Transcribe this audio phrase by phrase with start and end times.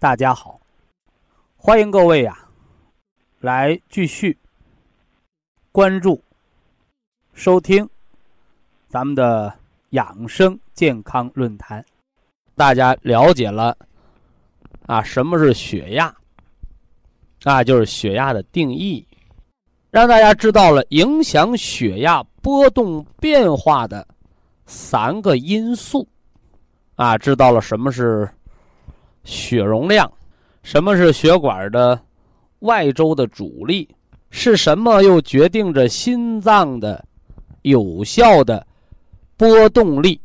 [0.00, 0.58] 大家好，
[1.58, 2.48] 欢迎各位呀，
[3.38, 4.34] 来继续
[5.70, 6.18] 关注、
[7.34, 7.86] 收听
[8.88, 9.52] 咱们的
[9.90, 11.84] 养生健康论坛。
[12.56, 13.76] 大家了解了
[14.86, 16.16] 啊，什么是血压？
[17.44, 19.06] 啊，就是血压的定义，
[19.90, 24.08] 让大家知道了影响血压波动变化的
[24.64, 26.08] 三个因素，
[26.94, 28.26] 啊，知道了什么是。
[29.24, 30.10] 血容量，
[30.62, 32.00] 什么是血管的
[32.60, 33.88] 外周的阻力？
[34.30, 37.04] 是什么又决定着心脏的
[37.62, 38.64] 有效的
[39.36, 40.20] 波动力？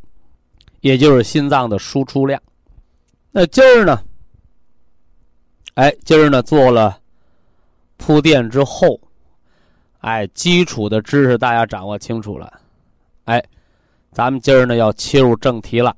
[0.82, 2.40] 也就是心脏的输出量。
[3.32, 4.00] 那今儿呢？
[5.74, 6.98] 哎，今儿呢做了
[7.98, 9.00] 铺垫之后，
[10.00, 12.62] 哎，基础的知识大家掌握清楚了。
[13.24, 13.44] 哎，
[14.12, 15.96] 咱们今儿呢要切入正题了。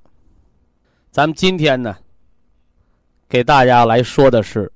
[1.11, 1.95] 咱们今天呢。
[3.29, 4.71] 给大家来说的是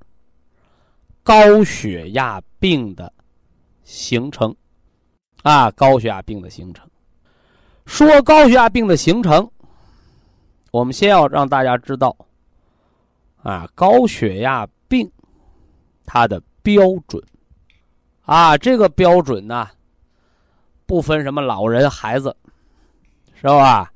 [1.24, 3.12] 高血压病的
[3.84, 4.54] 形成
[5.44, 6.88] 啊，高血压病的形成。
[7.86, 9.50] 说高血压病的形成，
[10.72, 12.16] 我们先要让大家知道
[13.42, 15.10] 啊，高血压病
[16.06, 17.22] 它的标准
[18.24, 19.70] 啊，这个标准呢，
[20.86, 22.36] 不分什么老人孩子，
[23.34, 23.92] 是吧？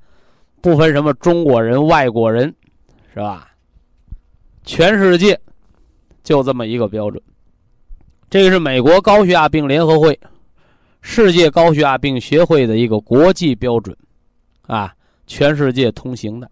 [0.62, 2.54] 不分什么中国人外国人，
[3.14, 3.52] 是吧？
[4.66, 5.40] 全世界
[6.24, 7.22] 就这么一个标准，
[8.30, 10.20] 这个是美国高血压病联合会、
[11.02, 13.96] 世界高血压病协会的一个国际标准，
[14.64, 14.94] 啊，
[15.28, 16.50] 全世界通行的。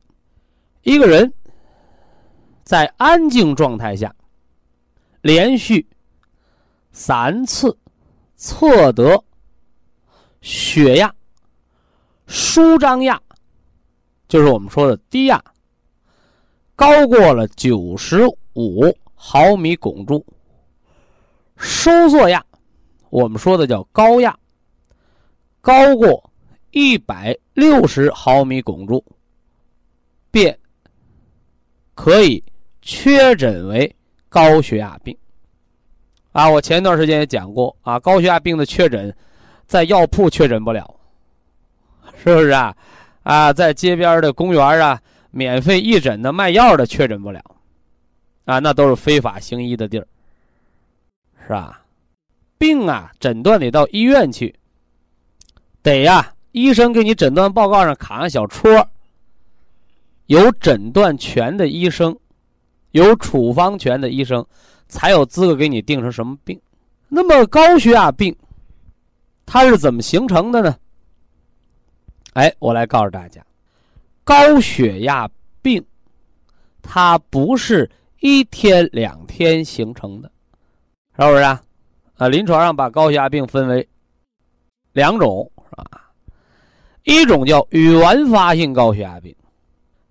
[0.83, 1.33] 一个人
[2.63, 4.13] 在安静状态下，
[5.21, 5.85] 连续
[6.91, 7.75] 三次
[8.35, 9.21] 测得
[10.41, 11.13] 血压、
[12.27, 13.19] 舒张压，
[14.27, 15.43] 就是我们说的低压。
[16.83, 20.25] 高过了九十五毫米汞柱，
[21.55, 22.45] 收缩压，
[23.09, 24.37] 我们说的叫高压，
[25.61, 26.29] 高过
[26.71, 29.01] 一百六十毫米汞柱，
[30.29, 30.59] 便
[31.95, 32.43] 可以
[32.81, 33.95] 确诊为
[34.27, 35.17] 高血压病。
[36.33, 39.15] 啊，我前段时间也讲过啊，高血压病的确诊，
[39.67, 40.93] 在药铺确诊不了，
[42.21, 42.75] 是不是啊？
[43.23, 45.01] 啊，在街边的公园啊。
[45.35, 47.43] 免费义诊的卖药的确诊不了，
[48.45, 50.07] 啊，那都是非法行医的地儿，
[51.41, 51.81] 是吧？
[52.59, 54.53] 病啊，诊断得到医院去，
[55.81, 58.87] 得呀，医生给你诊断报告上卡上小戳，
[60.27, 62.15] 有诊断权的医生，
[62.91, 64.45] 有处方权的医生，
[64.87, 66.61] 才有资格给你定成什么病。
[67.09, 68.35] 那么高血压病，
[69.47, 70.77] 它是怎么形成的呢？
[72.33, 73.43] 哎，我来告诉大家。
[74.23, 75.29] 高血压
[75.61, 75.83] 病，
[76.81, 77.89] 它不是
[78.19, 80.31] 一天两天形成的，
[81.17, 81.61] 是不是啊？
[82.15, 83.87] 啊，临床上把高血压病分为
[84.93, 86.11] 两种，是吧？
[87.03, 89.35] 一种叫原发性高血压病，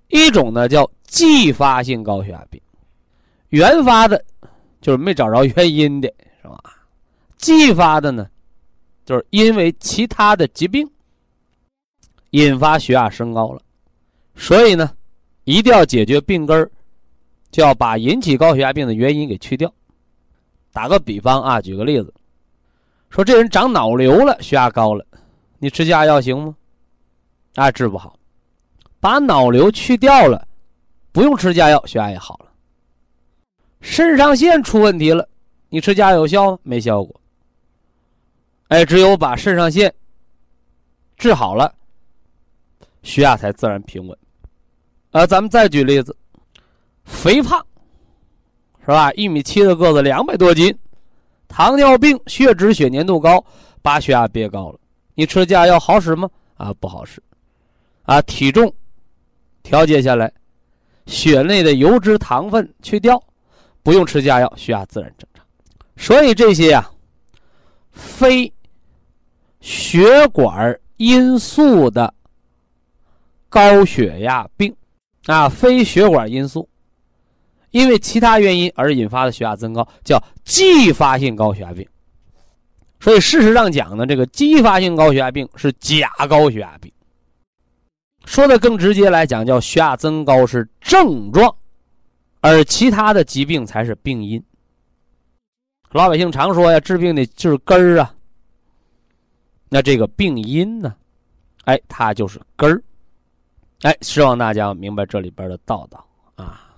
[0.08, 2.60] 一种呢叫继发性高血压病。
[3.48, 4.22] 原发的，
[4.80, 6.58] 就是没找着原因的，是吧？
[7.38, 8.28] 继发的呢，
[9.04, 10.90] 就是因为其他的疾病
[12.30, 13.62] 引发血压升高了。
[14.34, 14.90] 所以呢，
[15.44, 16.70] 一定要解决病根儿，
[17.50, 19.72] 就要把引起高血压病的原因给去掉。
[20.72, 22.12] 打个比方啊，举个例子，
[23.10, 25.04] 说这人长脑瘤了，血压高了，
[25.58, 26.56] 你吃降压药行吗？
[27.54, 28.18] 啊，治不好。
[28.98, 30.46] 把脑瘤去掉了，
[31.12, 32.46] 不用吃降压药，血压也好了。
[33.80, 35.28] 肾上腺出问题了，
[35.68, 36.58] 你吃降压有效吗？
[36.62, 37.20] 没效果。
[38.68, 39.92] 哎，只有把肾上腺
[41.18, 41.74] 治好了，
[43.02, 44.16] 血压才自然平稳。
[45.10, 46.16] 啊，咱们再举例子，
[47.04, 47.64] 肥胖，
[48.80, 49.12] 是吧？
[49.12, 50.74] 一米七的个子，两百多斤，
[51.48, 53.44] 糖尿病、血脂、血粘度高，
[53.82, 54.78] 把血压憋高了。
[55.14, 56.30] 你吃降压药好使吗？
[56.56, 57.22] 啊，不好使。
[58.04, 58.72] 啊，体重
[59.62, 60.32] 调节下来，
[61.06, 63.22] 血内的油脂、糖分去掉，
[63.82, 65.44] 不用吃降压药，血压自然正常。
[65.96, 66.90] 所以这些呀，
[67.90, 68.50] 非
[69.60, 72.12] 血管因素的
[73.52, 74.74] 高血压病，
[75.26, 76.66] 啊，非血管因素，
[77.70, 81.86] 因为其他原因而引发的血压增高，叫继发性高血压病。
[82.98, 86.90] 所以事实上讲呢，这个继发性高血压病是假高血压病。
[88.24, 91.54] 说的更直接来讲，叫血压增高是症状，
[92.40, 94.42] 而其他的疾病才是病因。
[95.90, 98.14] 老百姓常说呀，治病的就是根儿啊。
[99.68, 100.94] 那这个病因呢？
[101.64, 102.82] 哎，它就是根儿。
[103.82, 106.04] 哎，希望大家明白这里边的道道
[106.36, 106.68] 啊。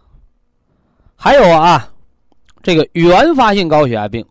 [1.17, 1.91] 还有啊，
[2.63, 4.27] 这个原发性高血压病，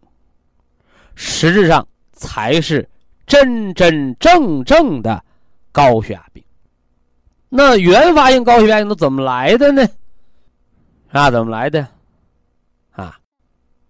[1.16, 2.88] 实质上才是
[3.26, 5.24] 真真正正的
[5.72, 6.44] 高血压病。
[7.50, 9.88] 那原发性高血压病都怎么来的呢？
[11.12, 11.88] 啊，怎么来的？
[12.92, 13.20] 啊，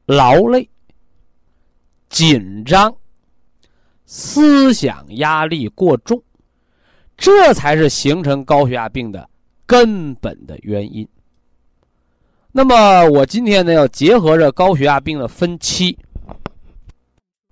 [0.06, 0.70] 劳累、
[2.10, 2.94] 紧张。
[4.06, 6.22] 思想压力过重，
[7.24, 9.30] 这才是形成高血压病的
[9.66, 11.08] 根本的原因。
[12.52, 15.98] 那么，我今天呢，要结合着高血压病的分期，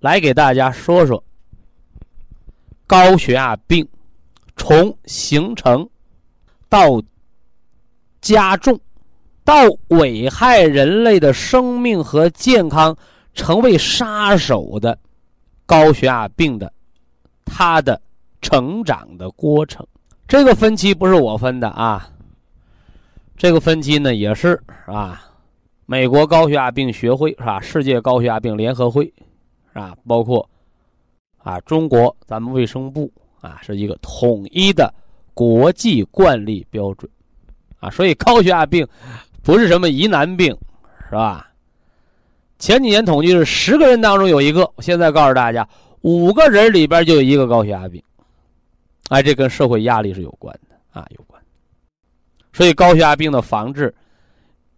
[0.00, 1.24] 来给大家说说
[2.86, 3.88] 高血压病
[4.58, 5.88] 从形成
[6.68, 7.02] 到
[8.20, 8.78] 加重
[9.42, 9.54] 到
[9.88, 12.94] 危害人类的生命和健康，
[13.32, 14.98] 成为杀手的。
[15.64, 16.70] 高血压病的，
[17.46, 17.98] 它的
[18.42, 19.86] 成长的过程，
[20.28, 22.10] 这个分期不是我分的啊。
[23.36, 25.24] 这个分期呢，也是啊，
[25.86, 27.60] 美国高血压病学会是吧？
[27.60, 29.04] 世界高血压病联合会
[29.72, 29.96] 是吧？
[30.06, 30.48] 包括
[31.38, 33.10] 啊，中国咱们卫生部
[33.40, 34.92] 啊，是一个统一的
[35.32, 37.10] 国际惯例标准
[37.80, 37.88] 啊。
[37.90, 38.86] 所以高血压病
[39.42, 40.56] 不是什么疑难病，
[41.08, 41.48] 是吧？
[42.58, 45.68] 前几年统计是十个人当中有一个，现在告诉大家，
[46.02, 48.00] 五个人里边就有一个高血压病，
[49.12, 51.38] 哎，这跟社会压力是有关的啊，有关。
[52.54, 53.94] 所以高血压病的防治，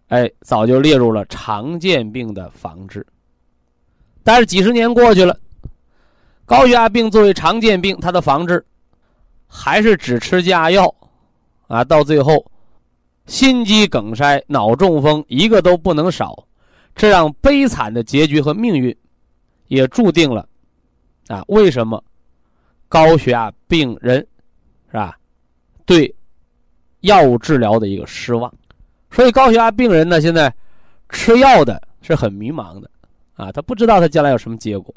[0.09, 3.07] 哎，早就列入了常见病的防治。
[4.25, 5.39] 但是几十年过去了，
[6.45, 8.65] 高血压病作为常见病，它的防治
[9.47, 10.93] 还是只吃降压药，
[11.69, 12.45] 啊，到最后
[13.27, 16.45] 心肌梗塞、脑中风一个都不能少。
[16.97, 18.97] 这样悲惨的结局和命运，
[19.69, 20.49] 也注定了，
[21.29, 22.03] 啊，为什么
[22.95, 24.25] 高血压病人
[24.87, 25.19] 是吧？
[25.85, 26.15] 对
[27.01, 28.55] 药物治疗的一个失望，
[29.11, 30.55] 所以高血压病人呢，现在
[31.09, 32.89] 吃药的是很迷茫的，
[33.35, 34.95] 啊，他不知道他将来有什么结果，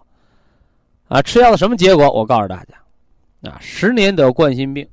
[1.07, 2.07] 啊，吃药的什么结果？
[2.11, 4.87] 我告诉大家，啊，十年得冠心病，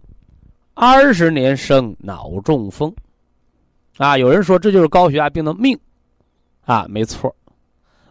[0.72, 2.90] 二十年生脑中风，
[3.98, 5.78] 啊，有人说这就是高血压病的命。
[6.64, 7.36] 啊，没错，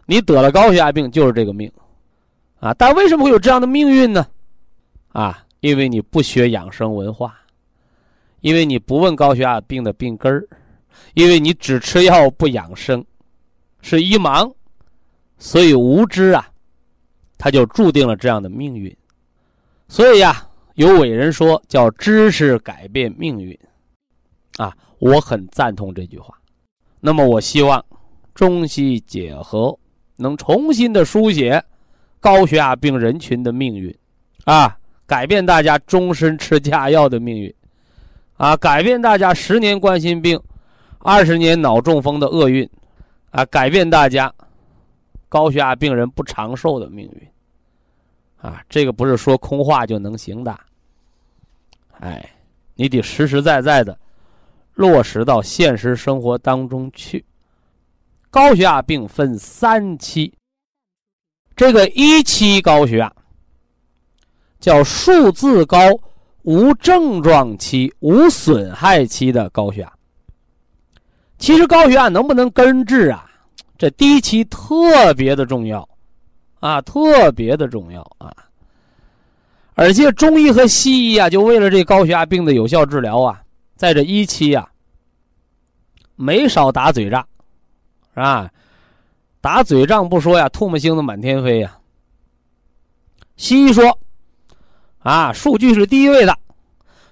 [0.06, 1.68] 你得了高血压病就是这个命，
[2.60, 4.24] 啊，但为什么会有这样的命运呢？
[5.14, 7.34] 啊，因为你不学养生文化，
[8.40, 10.46] 因为你不问高血压病的病根儿，
[11.14, 13.02] 因为你只吃药不养生，
[13.80, 14.52] 是一盲，
[15.38, 16.46] 所以无知啊，
[17.38, 18.94] 他就注定了这样的命运。
[19.88, 23.58] 所以呀，有伟人说叫知识改变命运，
[24.58, 26.36] 啊，我很赞同这句话。
[27.00, 27.82] 那么我希望。
[28.34, 29.78] 中西结合，
[30.16, 31.64] 能重新的书写
[32.18, 33.96] 高血压病人群的命运，
[34.44, 37.54] 啊，改变大家终身吃假药的命运，
[38.36, 40.40] 啊，改变大家十年冠心病、
[40.98, 42.68] 二十年脑中风的厄运，
[43.30, 44.32] 啊，改变大家
[45.28, 47.28] 高血压病人不长寿的命运，
[48.40, 50.58] 啊，这个不是说空话就能行的，
[52.00, 52.30] 哎，
[52.74, 53.98] 你得实实在在的
[54.74, 57.24] 落实到现实生活当中去。
[58.30, 60.32] 高血压病分三期，
[61.54, 63.12] 这个一期高血压
[64.64, 65.76] 叫数字高
[66.40, 69.92] 无症状期、无损害期的高血压。
[71.36, 73.30] 其实高血压能不能根治啊？
[73.76, 75.86] 这第一期特别的重要
[76.60, 78.34] 啊，特别的重要啊！
[79.74, 83.42] 而且中医和西医啊，就为了这高血压病的有效治疗啊，
[83.76, 84.66] 在这一期啊，
[86.16, 87.22] 没少打嘴仗。
[88.14, 88.50] 是吧？
[89.42, 91.76] 打嘴仗不说呀，唾沫星子满天飞呀。
[93.36, 93.98] 西医说，
[95.04, 96.34] 啊，数据是第一位的，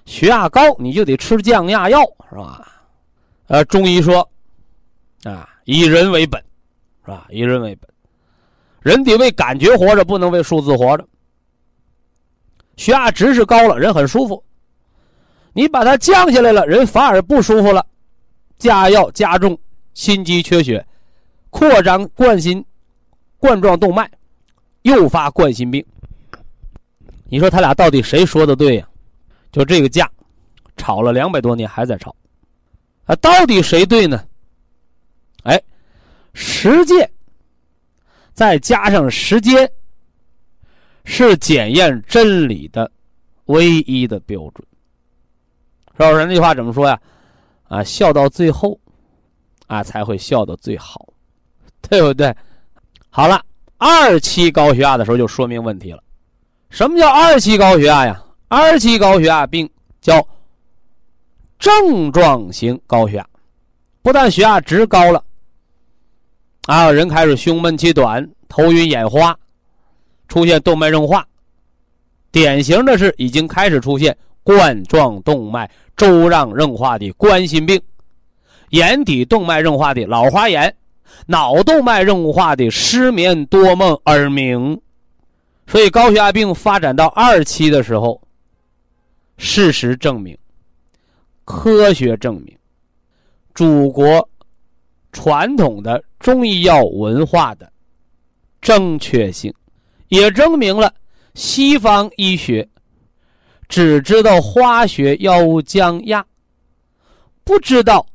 [0.05, 2.67] 血压高你就得吃降压药，是吧？
[3.45, 4.27] 呃，中医说，
[5.23, 6.43] 啊，以人为本，
[7.05, 7.27] 是吧？
[7.29, 7.87] 以人为本，
[8.81, 11.07] 人得为感觉活着，不能为数字活着。
[12.77, 14.43] 血压值是高了，人很舒服。
[15.53, 17.85] 你把它降下来了，人反而不舒服了。
[18.57, 19.55] 加药加重
[19.93, 20.83] 心肌缺血，
[21.51, 22.65] 扩张冠心
[23.37, 24.09] 冠状动脉，
[24.81, 25.85] 诱发冠心病。
[27.33, 28.87] 你说他俩到底谁说的对呀？
[29.51, 30.07] 就这个架，
[30.77, 32.15] 吵了两百多年还在吵，
[33.05, 34.23] 啊，到底谁对呢？
[35.41, 35.59] 哎，
[36.35, 37.09] 实践
[38.35, 39.67] 再加上时间，
[41.05, 42.91] 是检验真理的
[43.45, 44.67] 唯一的标准。
[45.97, 47.01] 是不是那句话怎么说呀？
[47.67, 48.79] 啊，笑到最后，
[49.65, 51.11] 啊才会笑到最好，
[51.81, 52.31] 对不对？
[53.09, 53.43] 好了，
[53.79, 56.03] 二期高血压的时候就说明问题了。
[56.73, 58.19] 什么叫二期高血压呀？
[58.47, 59.69] 二期高血压病
[60.01, 60.27] 叫
[61.59, 63.27] 症状型高血压，
[64.01, 65.23] 不但血压值高了，
[66.65, 69.37] 啊，人开始胸闷气短、头晕眼花，
[70.27, 71.23] 出现动脉硬化，
[72.31, 75.69] 典型的是已经开始出现冠状动脉。
[75.95, 77.79] 粥样硬化的冠心病，
[78.69, 80.75] 眼底动脉硬化的老花眼，
[81.27, 84.81] 脑动脉硬化的失眠多梦耳鸣，
[85.67, 88.21] 所以高血压病发展到二期的时候，
[89.37, 90.37] 事实证明，
[91.45, 92.57] 科学证明，
[93.55, 94.27] 祖国
[95.11, 97.71] 传统的中医药文化的
[98.61, 99.53] 正确性，
[100.09, 100.93] 也证明了
[101.33, 102.67] 西方医学。
[103.69, 106.23] 只知道化学药物降压，
[107.43, 108.05] 不知道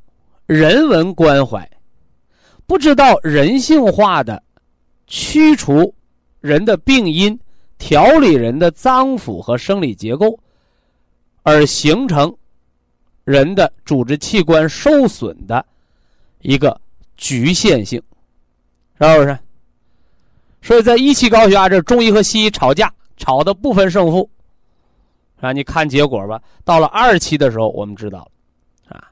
[0.47, 1.69] 人文关怀，
[2.65, 4.41] 不知道人性化的
[5.09, 5.93] 驱除
[6.41, 7.39] 人的病因、
[7.79, 10.39] 调理人的脏腑和生理结构，
[11.43, 12.35] 而形成
[13.25, 15.65] 人的组织器官受损的
[16.41, 16.81] 一个
[17.17, 18.03] 局限性，
[19.01, 19.39] 是不是？
[20.61, 24.29] 所以在一期高血压这，中医和西医吵架，吵的不分胜负。
[25.41, 26.43] 啊，你看结果吧。
[26.65, 28.29] 到了二期的时候，我们知道
[28.89, 29.09] 了，啊，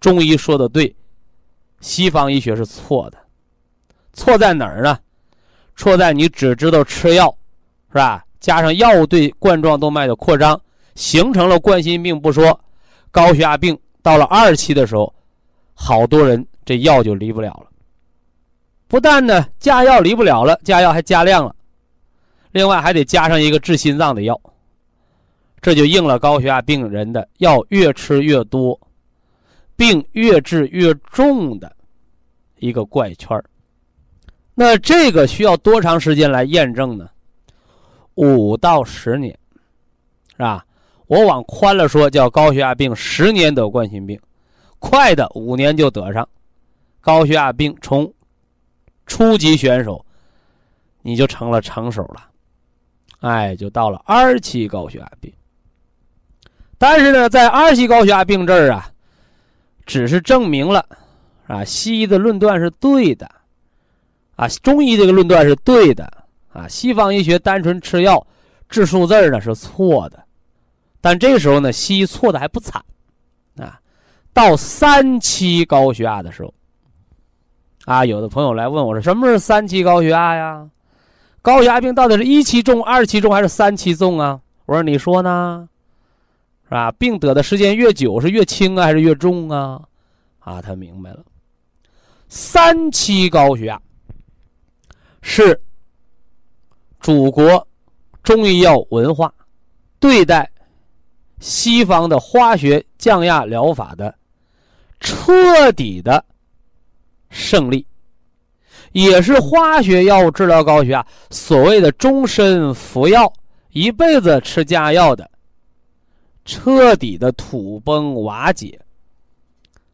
[0.00, 0.94] 中医说的对，
[1.80, 3.18] 西方医学是错的。
[4.12, 4.98] 错在哪儿呢？
[5.82, 7.36] 错在你只知道吃药，
[7.88, 8.24] 是吧？
[8.38, 10.60] 加上药物对冠状动脉的扩张，
[10.94, 12.56] 形成了冠心病不说，
[13.10, 15.12] 高血压病到了二期的时候，
[15.74, 17.66] 好多人这药就离不了了。
[18.86, 21.52] 不但呢加药离不了了，加药还加量了，
[22.52, 24.40] 另外还得加上一个治心脏的药。
[25.60, 28.78] 这就应了高血压病人的药越吃越多，
[29.74, 31.74] 病越治越重的
[32.60, 33.36] 一个怪圈
[34.54, 37.08] 那这个需要多长时间来验证呢？
[38.14, 39.36] 五到十年，
[40.36, 40.64] 是吧？
[41.06, 44.18] 我往宽了说，叫高血压病十年得冠心病，
[44.78, 46.26] 快的五年就得上。
[47.00, 48.12] 高血压病从
[49.06, 50.04] 初级选手，
[51.00, 52.28] 你就成了成手了，
[53.20, 55.32] 哎，就到了二期高血压病。
[56.78, 58.90] 但是呢，在二期高血压病这儿啊，
[59.86, 60.86] 只是证明了，
[61.46, 63.30] 啊，西医的论断是对的，
[64.36, 66.10] 啊，中医这个论断是对的，
[66.52, 68.26] 啊，西方医学单纯吃药
[68.68, 70.22] 治数字呢是错的。
[71.00, 72.82] 但这时候呢，西医错的还不惨，
[73.56, 73.80] 啊，
[74.32, 76.54] 到三期高血压的时候，
[77.84, 80.68] 啊，有的朋友来问我说，什么是三期高血压呀？
[81.42, 84.40] 高血压病到底是一期重、二期重还是三期重啊？
[84.66, 85.68] 我说你说呢？
[86.64, 86.90] 是吧？
[86.92, 89.80] 病得的时间越久，是越轻啊，还是越重啊？
[90.38, 91.18] 啊，他明白了。
[92.28, 93.80] 三期高血压
[95.22, 95.58] 是
[97.00, 97.66] 祖国
[98.22, 99.32] 中医药文化
[99.98, 100.48] 对待
[101.40, 104.14] 西方的化学降压疗法的
[105.00, 106.24] 彻底的
[107.30, 107.86] 胜利，
[108.92, 113.32] 也是化学药物治疗高血压所谓的终身服药、
[113.70, 115.28] 一辈子吃降压药的。
[116.44, 118.78] 彻底的土崩瓦解，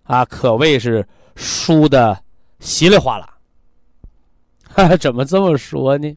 [0.05, 1.07] 啊，可谓是
[1.37, 2.19] 输的
[2.59, 3.38] 稀里哗啦。
[5.01, 6.17] 怎么这么说呢？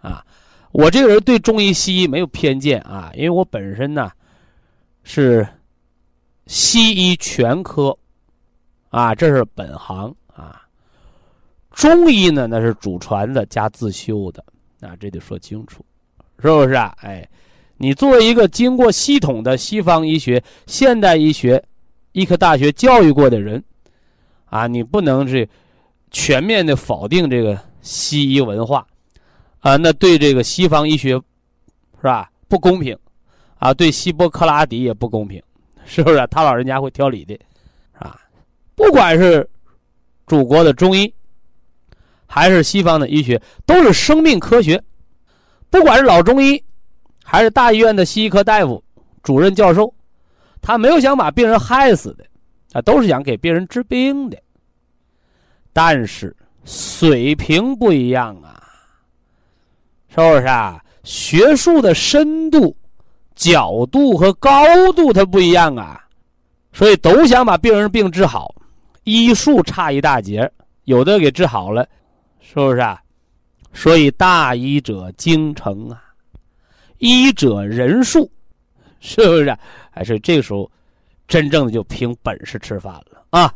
[0.00, 0.24] 啊，
[0.72, 4.10] 我这个人对中医西医没有偏见啊，因为我本身呢
[5.02, 5.46] 是
[6.46, 7.96] 西医全科，
[8.88, 10.62] 啊，这是本行啊。
[11.72, 14.44] 中医呢，那是祖传的加自修的，
[14.80, 15.84] 啊，这得说清楚，
[16.40, 16.94] 是不是啊？
[17.00, 17.28] 哎。
[17.82, 21.64] 你作为一个经过系统的西方医学、现代医学、
[22.12, 23.64] 医科大学教育过的人，
[24.50, 25.48] 啊，你不能是
[26.10, 28.86] 全面的否定这个西医文化，
[29.60, 32.96] 啊，那对这个西方医学是吧不公平，
[33.58, 35.42] 啊，对希波克拉底也不公平，
[35.84, 36.26] 是不是？
[36.30, 37.38] 他老人家会挑理的，
[37.92, 38.20] 啊，
[38.74, 39.48] 不管是
[40.26, 41.12] 祖国的中医，
[42.26, 44.82] 还是西方的医学，都是生命科学。
[45.70, 46.62] 不管是老中医，
[47.22, 48.82] 还是大医院的西医科大夫、
[49.22, 49.94] 主任教授，
[50.60, 52.24] 他没有想把病人害死的，
[52.72, 54.36] 啊，都是想给病人治病的。
[55.72, 58.62] 但是水平不一样啊，
[60.08, 60.82] 是不是啊？
[61.02, 62.76] 学术的深度、
[63.34, 66.04] 角度和高度它不一样啊，
[66.72, 68.54] 所以都想把病人病治好，
[69.04, 70.50] 医术差一大截，
[70.84, 71.88] 有的给治好了，
[72.40, 73.00] 是不是啊？
[73.72, 76.02] 所以大医者精诚啊，
[76.98, 78.30] 医者仁术，
[79.00, 79.56] 是不是？
[79.90, 80.70] 还是这个时候，
[81.26, 83.52] 真正的就凭本事吃饭了啊！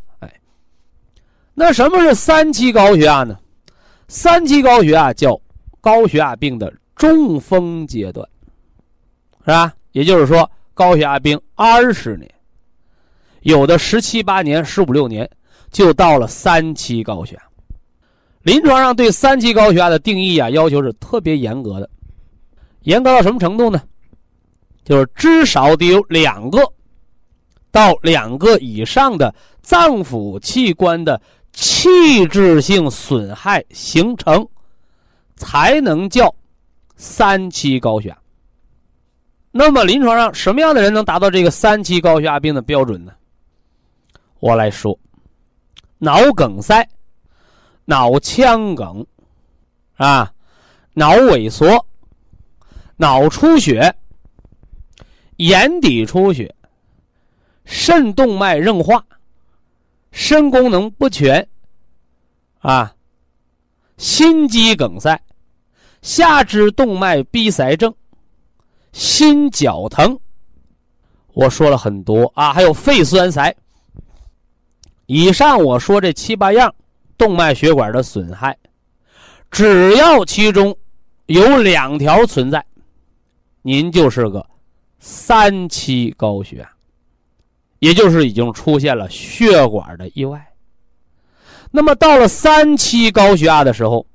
[1.57, 3.39] 那什么是三期高血压呢？
[4.09, 5.39] 三期高血压叫
[5.79, 8.27] 高血压病的中风阶段，
[9.45, 9.73] 是吧？
[9.93, 12.29] 也就是说，高血压病二十年，
[13.41, 15.27] 有的十七八年、十五六年，
[15.71, 17.41] 就到了三期高血压。
[18.43, 21.89] 临床上对三期高血压的定义啊，要求是特别严格的，
[22.81, 23.81] 严格到什么程度呢？
[24.83, 26.59] 就是至少得有两个
[27.71, 31.19] 到两个以上的脏腑器官的
[31.55, 34.47] 器质性损害形成，
[35.35, 36.31] 才能叫
[36.95, 38.17] 三期高血压。
[39.51, 43.11] 那么临床上什么样的人能达到这个三期高血压病的标准呢？
[44.39, 44.99] 我来说，
[45.97, 46.87] 脑梗塞。
[47.87, 49.05] 脑腔梗，
[49.97, 50.33] 啊，
[50.93, 51.85] 脑萎缩、
[52.97, 53.95] 脑出血、
[55.35, 56.51] 眼底出血、
[57.63, 59.05] 肾动脉硬化、
[60.15, 61.45] 肾功能不全，
[62.59, 62.95] 啊，
[63.97, 65.21] 心肌梗塞、
[66.01, 67.93] 下肢动脉闭塞症、
[68.93, 70.17] 心绞疼，
[71.33, 73.53] 我说了很多啊，还有肺栓塞。
[75.05, 76.73] 以上我说这七八样。
[77.17, 78.57] 动脉血管的损害，
[79.49, 80.77] 只要其中
[81.27, 82.65] 有两条存在，
[83.61, 84.45] 您就是个
[84.99, 86.74] 三期高血压，
[87.79, 90.45] 也就是已经出现了血管的意外。
[91.71, 94.05] 那么到了三期高血压的时候，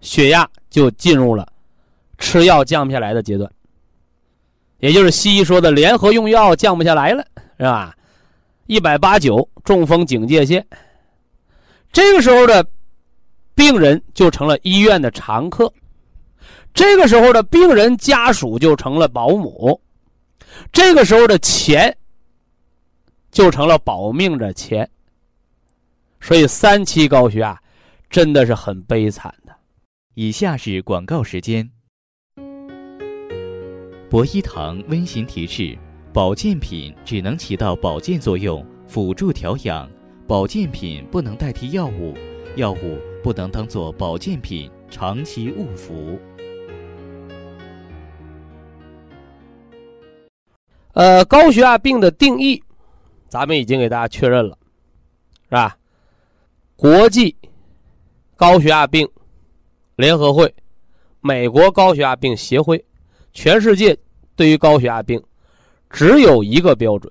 [0.00, 1.46] 血压就进入了
[2.18, 3.50] 吃药降不下来的阶段，
[4.78, 7.26] 也就是西医说的联合用药降不下来了，
[7.58, 7.96] 是吧？
[8.66, 10.64] 一百八九，中风警戒线。
[11.92, 12.64] 这个时候的
[13.54, 15.70] 病人就成了医院的常客，
[16.72, 19.78] 这个时候的病人家属就成了保姆，
[20.72, 21.94] 这个时候的钱
[23.32, 24.88] 就成了保命的钱。
[26.20, 27.60] 所以三期高血压
[28.08, 29.52] 真的是很悲惨的。
[30.14, 31.68] 以下是广告时间。
[34.08, 35.76] 博一堂温馨提示：
[36.12, 39.90] 保健品只能起到保健作用，辅助调养。
[40.28, 42.14] 保健品不能代替药物，
[42.56, 46.18] 药物不能当做保健品长期误服。
[50.92, 52.62] 呃，高血压病的定义，
[53.32, 54.58] 咱们已经给大家确认了，
[55.44, 55.74] 是吧？
[56.76, 57.34] 国际
[58.36, 59.10] 高血压病
[59.96, 60.54] 联合会、
[61.22, 62.84] 美国高血压病协会，
[63.32, 63.98] 全世界
[64.36, 65.18] 对于高血压病
[65.88, 67.10] 只有一个标准，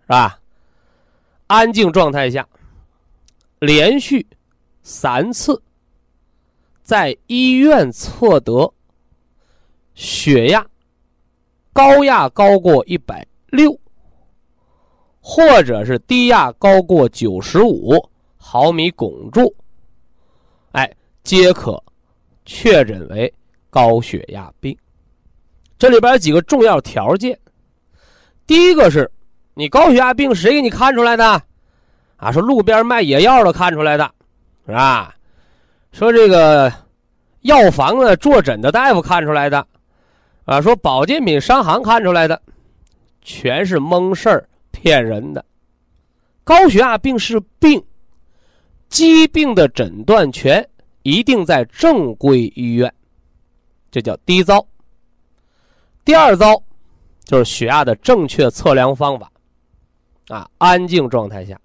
[0.00, 0.40] 是吧？
[1.46, 2.48] 安静状态下，
[3.58, 4.26] 连续
[4.82, 5.62] 三次
[6.82, 8.72] 在医院测得
[9.94, 10.66] 血压
[11.74, 13.78] 高压高过一百六，
[15.30, 17.92] 或者是低压高过九十五
[18.38, 19.54] 毫米汞柱，
[20.72, 20.90] 哎，
[21.22, 21.78] 皆可
[22.46, 23.30] 确诊为
[23.68, 24.74] 高血压病。
[25.78, 27.38] 这里边有几个重要条件，
[28.46, 29.10] 第一个是。
[29.52, 31.42] 你高血压病谁给你看出来的？
[32.16, 34.10] 啊，说路边卖野药的看出来的，
[34.64, 35.14] 是吧？
[35.92, 36.72] 说这个
[37.40, 39.66] 药房的坐诊的大夫看出来的，
[40.46, 42.40] 啊，说保健品商行看出来的，
[43.20, 44.48] 全是蒙事儿、
[44.80, 45.44] 骗人的。
[46.44, 47.84] 高血压病是病，
[48.88, 50.66] 疾病的诊断权
[51.02, 52.92] 一定在正规医院，
[53.90, 54.64] 这叫第一招。
[56.04, 56.62] 第二招
[57.24, 59.30] 就是血压的正确测量方法。
[60.28, 61.58] 啊，安静状态下，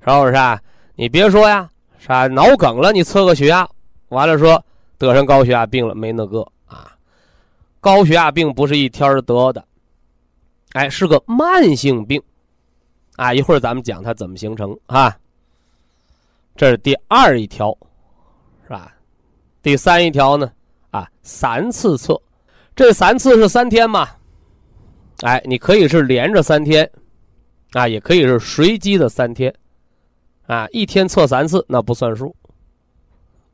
[0.00, 0.60] 是不是啊？
[0.96, 2.26] 你别说呀，是吧？
[2.26, 3.68] 脑梗了，你测个血压，
[4.08, 4.62] 完了说
[4.98, 6.92] 得上高血压病了，没那个啊。
[7.80, 9.64] 高血压病不是一天得的，
[10.74, 12.22] 哎，是个慢性病，
[13.16, 15.16] 啊，一会儿咱们讲它怎么形成啊。
[16.54, 17.76] 这是第二一条，
[18.64, 18.94] 是吧？
[19.62, 20.52] 第三一条呢？
[20.90, 22.20] 啊，三次测，
[22.76, 24.08] 这三次是三天嘛？
[25.22, 26.88] 哎，你可以是连着三天。
[27.72, 29.52] 啊，也可以是随机的三天，
[30.46, 32.32] 啊，一天测三次那不算数，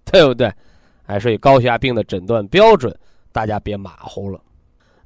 [0.04, 0.52] 对不对？
[1.06, 2.94] 哎，所以高血压病的诊断标准，
[3.32, 4.38] 大家别马虎了。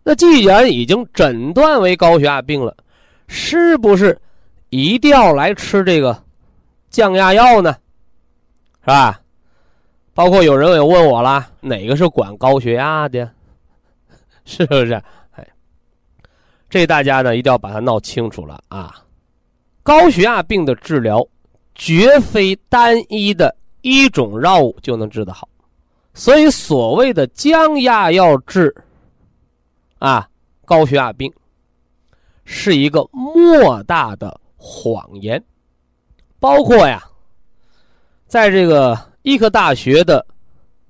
[0.07, 2.77] 那既然已经诊断为高血压病了，
[3.27, 4.17] 是不是
[4.69, 6.23] 一定要来吃这个
[6.91, 7.75] 降压药呢？
[8.83, 9.19] 是吧？
[10.13, 13.29] 包括有人也问我了，哪个是管高血压的？
[14.45, 14.93] 是不是？
[15.33, 15.49] 哎，
[16.69, 18.95] 这大家呢一定要把它闹清楚了啊！
[19.83, 21.27] 高血压病的治疗
[21.75, 25.49] 绝非单一的一种药物就能治得好，
[26.13, 28.75] 所以所谓的降压药治。
[30.05, 30.29] 啊，
[30.67, 31.33] 高血压病
[32.45, 35.43] 是一个莫大的谎言，
[36.39, 37.03] 包括呀，
[38.27, 40.27] 在这个医科大学的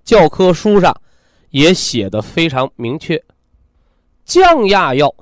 [0.02, 0.92] 教科书上
[1.50, 3.22] 也写的非常明确，
[4.24, 5.14] 降压药，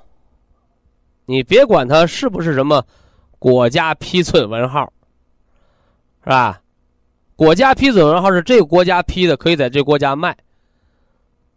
[1.26, 2.83] 你别管它是不是什么
[3.38, 4.90] 国家批准文号，
[6.24, 6.62] 是吧？
[7.37, 10.35] 国家批准文号是这个国家批的，可以在这国家卖。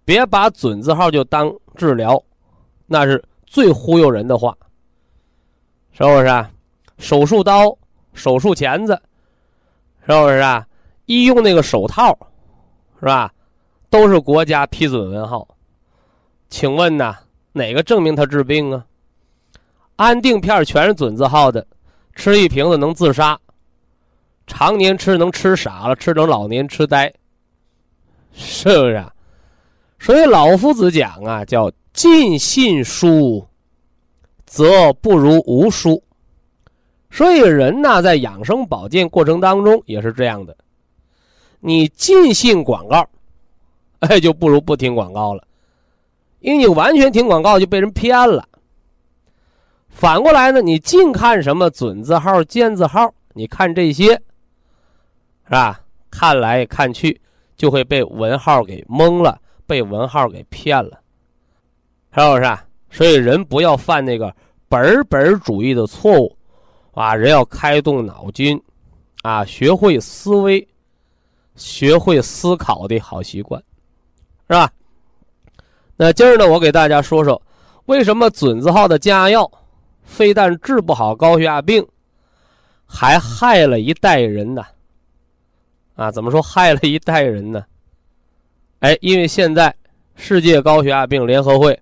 [0.03, 2.21] 别把准字号就当治疗，
[2.87, 4.57] 那是最忽悠人的话，
[5.91, 6.49] 是不是啊？
[6.97, 7.77] 手术刀、
[8.13, 8.99] 手术钳子，
[10.07, 10.65] 是不是啊？
[11.05, 12.17] 医用那个手套，
[12.99, 13.31] 是吧？
[13.89, 15.47] 都是国家批准文号。
[16.49, 17.15] 请问呢，
[17.51, 18.85] 哪个证明他治病啊？
[19.97, 21.65] 安定片全是准字号的，
[22.13, 23.39] 吃一瓶子能自杀，
[24.47, 27.13] 常年吃能吃傻了，吃成老年痴呆，
[28.33, 28.93] 是不是？
[28.95, 29.14] 啊？
[30.05, 33.43] 所以老夫子讲啊，叫尽信书，
[34.45, 36.03] 则不如无书。
[37.09, 40.55] 所以人呢，在养生保健过程当中也是这样的，
[41.59, 43.09] 你尽信广告，
[44.01, 45.43] 哎，就不如不听广告了，
[46.39, 48.47] 因为你完全听广告就被人骗了。
[49.89, 54.09] 反过来呢，你净看什么准字号、尖字号，你看这些，
[55.45, 55.81] 是吧？
[56.11, 57.19] 看来看去
[57.57, 59.41] 就会被文号给蒙了。
[59.67, 60.99] 被文号给骗了，
[62.11, 62.57] 是不是？
[62.89, 64.33] 所以人不要犯那个
[64.69, 66.37] 本本主义的错误，
[66.93, 68.61] 啊，人要开动脑筋，
[69.21, 70.65] 啊，学会思维，
[71.55, 73.61] 学会思考的好习惯，
[74.47, 74.71] 是吧？
[75.97, 77.41] 那今儿呢，我给大家说说，
[77.85, 79.51] 为什么准字号的降压药
[80.03, 81.85] 非但治不好高血压病，
[82.85, 84.63] 还害了一代人呢？
[85.95, 87.65] 啊，怎么说害了一代人呢？
[88.79, 89.73] 哎，因为现在
[90.15, 91.79] 世界高血压病联合会、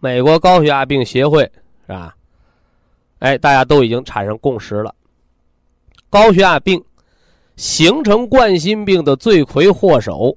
[0.00, 1.42] 美国高血压病协会
[1.86, 2.14] 是吧？
[3.20, 4.94] 哎，大家都已经产生共识了。
[6.08, 6.82] 高血压病
[7.56, 10.36] 形成冠心病的罪魁祸首，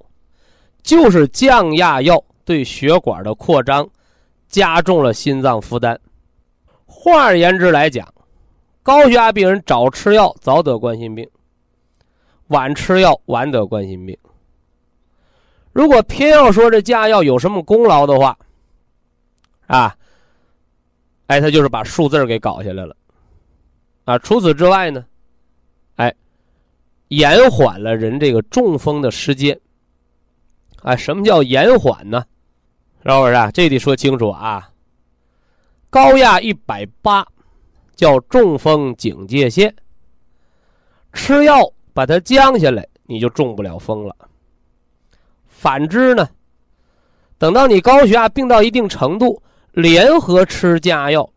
[0.84, 3.89] 就是降压药对血管的扩张
[4.47, 5.99] 加重了心脏负担。
[6.86, 8.08] 换而言之来讲，
[8.84, 11.28] 高血压病人早吃药早得冠心病，
[12.47, 14.15] 晚吃药晚得冠心病。
[15.73, 18.38] 如果偏要说这降药有什么功劳的话，
[19.67, 19.95] 啊，
[21.27, 22.95] 哎，他就是把数字给搞下来了，
[24.05, 25.03] 啊，除此之外呢，
[25.95, 26.13] 哎，
[27.07, 29.59] 延缓了人这个中风的时间，
[30.83, 32.23] 啊，什么叫延缓呢？
[33.03, 33.51] 是不是啊？
[33.51, 34.69] 这得说清楚啊。
[35.89, 37.27] 高压一百八
[37.95, 39.75] 叫中风警戒线，
[41.12, 41.59] 吃药
[41.93, 44.15] 把它降下来，你就中不了风了。
[45.63, 46.28] 反之呢，
[47.38, 51.30] 等到你高血压病到一定程度，联合吃降压药，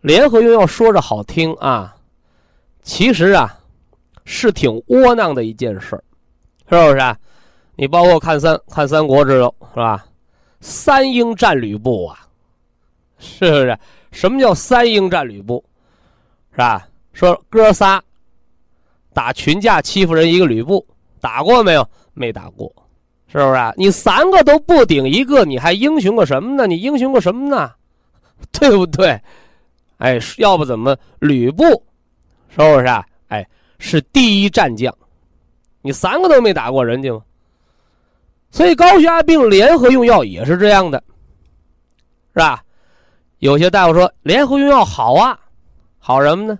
[0.00, 1.94] 联合用药说着好听啊，
[2.82, 3.56] 其实啊
[4.24, 5.90] 是挺窝囊的一件事
[6.68, 7.16] 是不是？
[7.76, 10.04] 你包括看三看三国知道是吧？
[10.60, 12.26] 三英战吕布啊，
[13.20, 13.78] 是不是？
[14.10, 15.64] 什么叫三英战吕布？
[16.50, 16.88] 是吧？
[17.12, 18.02] 说哥仨
[19.12, 20.84] 打群架欺负人一个吕布，
[21.20, 21.88] 打过没有？
[22.14, 22.74] 没打过。
[23.32, 23.72] 是不是啊？
[23.78, 26.66] 你三个都不顶一个，你还英雄个什么呢？
[26.66, 27.72] 你英雄个什么呢？
[28.52, 29.18] 对不对？
[29.96, 31.64] 哎，要不怎么吕布，
[32.50, 33.02] 是不是啊？
[33.28, 34.94] 哎，是第一战将，
[35.80, 37.22] 你三个都没打过人家吗？
[38.50, 41.02] 所以高血压病联合用药也是这样的，
[42.34, 42.62] 是吧？
[43.38, 45.40] 有些大夫说联合用药好啊，
[45.98, 46.58] 好什么呢？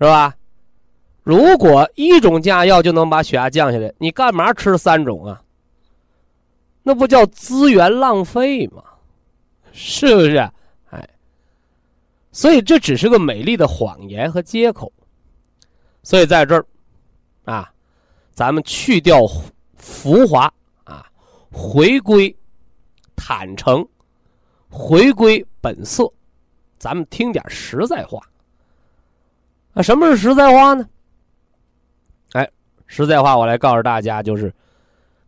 [0.00, 0.34] 是吧？
[1.26, 5.42] 如果一种降压药就能把血压降下来，你干嘛吃三种啊？
[6.84, 8.80] 那不叫资源浪费吗？
[9.72, 10.36] 是不是？
[10.90, 11.08] 哎，
[12.30, 14.92] 所以这只是个美丽的谎言和借口。
[16.04, 16.64] 所以在这儿，
[17.44, 17.72] 啊，
[18.30, 19.18] 咱们去掉
[19.76, 20.48] 浮华
[20.84, 21.04] 啊，
[21.50, 22.32] 回归
[23.16, 23.84] 坦诚，
[24.70, 26.08] 回归本色，
[26.78, 28.20] 咱们听点实在话。
[29.74, 30.88] 啊，什么是实在话呢？
[32.86, 34.52] 实在话，我来告诉大家，就是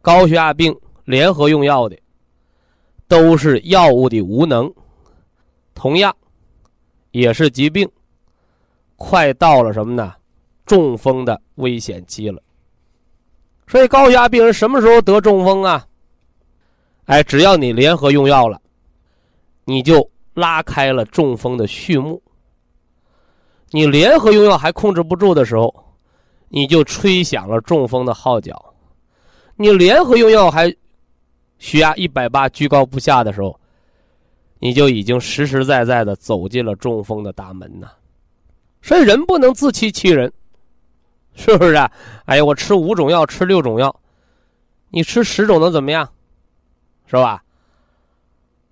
[0.01, 1.99] 高血压病联合用药的，
[3.07, 4.73] 都是药物的无能，
[5.75, 6.15] 同样
[7.11, 7.89] 也是疾病，
[8.97, 10.15] 快到了什么呢？
[10.65, 12.43] 中风的危险期了。
[13.67, 15.87] 所以高血压病人什么时候得中风啊？
[17.07, 18.61] 哎，只要你联合用药了，
[19.65, 22.23] 你就拉开了中风的序幕。
[23.71, 25.75] 你联合用药还控制不住的时候，
[26.49, 28.75] 你就吹响了中风的号角。
[29.57, 30.75] 你联合用药还
[31.59, 33.59] 血压一百八居高不下的时候，
[34.59, 37.89] 你就已经实实在在的走进了中风的大门呐。
[38.81, 40.33] 所以人不能自欺欺人。
[41.35, 41.89] 是不是啊？
[42.25, 43.95] 哎呀，我吃五种药，吃六种药，
[44.91, 46.09] 你吃十种能怎么样？
[47.07, 47.45] 是吧？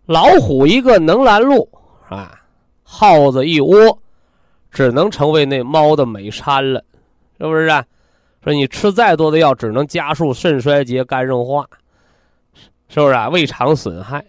[0.06, 1.68] 老虎一个能拦路
[2.08, 2.40] 啊，
[2.82, 3.98] 耗子一窝，
[4.70, 6.84] 只能成为那猫的美餐了，
[7.38, 7.84] 是不是啊？
[8.42, 11.68] 说你吃再多的药，只能加速肾衰竭、肝硬化，
[12.88, 13.28] 是不是啊？
[13.28, 14.24] 胃肠损害，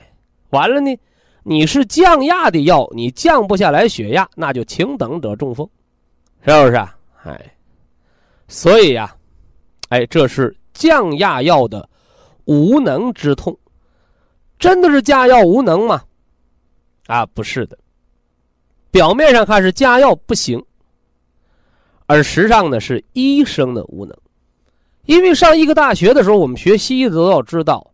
[0.50, 0.98] 完了呢？
[1.44, 5.70] 你是降压的药，你降不下来血压，那就请等得中风，
[6.46, 6.98] 是不是啊？
[7.24, 7.54] 哎。
[8.50, 9.16] 所以呀，
[9.90, 11.88] 哎，这是降压药的
[12.46, 13.58] 无能之痛，
[14.58, 16.02] 真的是降药无能吗？
[17.08, 17.78] 啊，不是的。
[18.90, 20.62] 表面上看是降药不行，
[22.08, 24.18] 而实际上呢是医生的无能。
[25.06, 27.92] 因为上医科大学的时候，我们学西医的都要知道，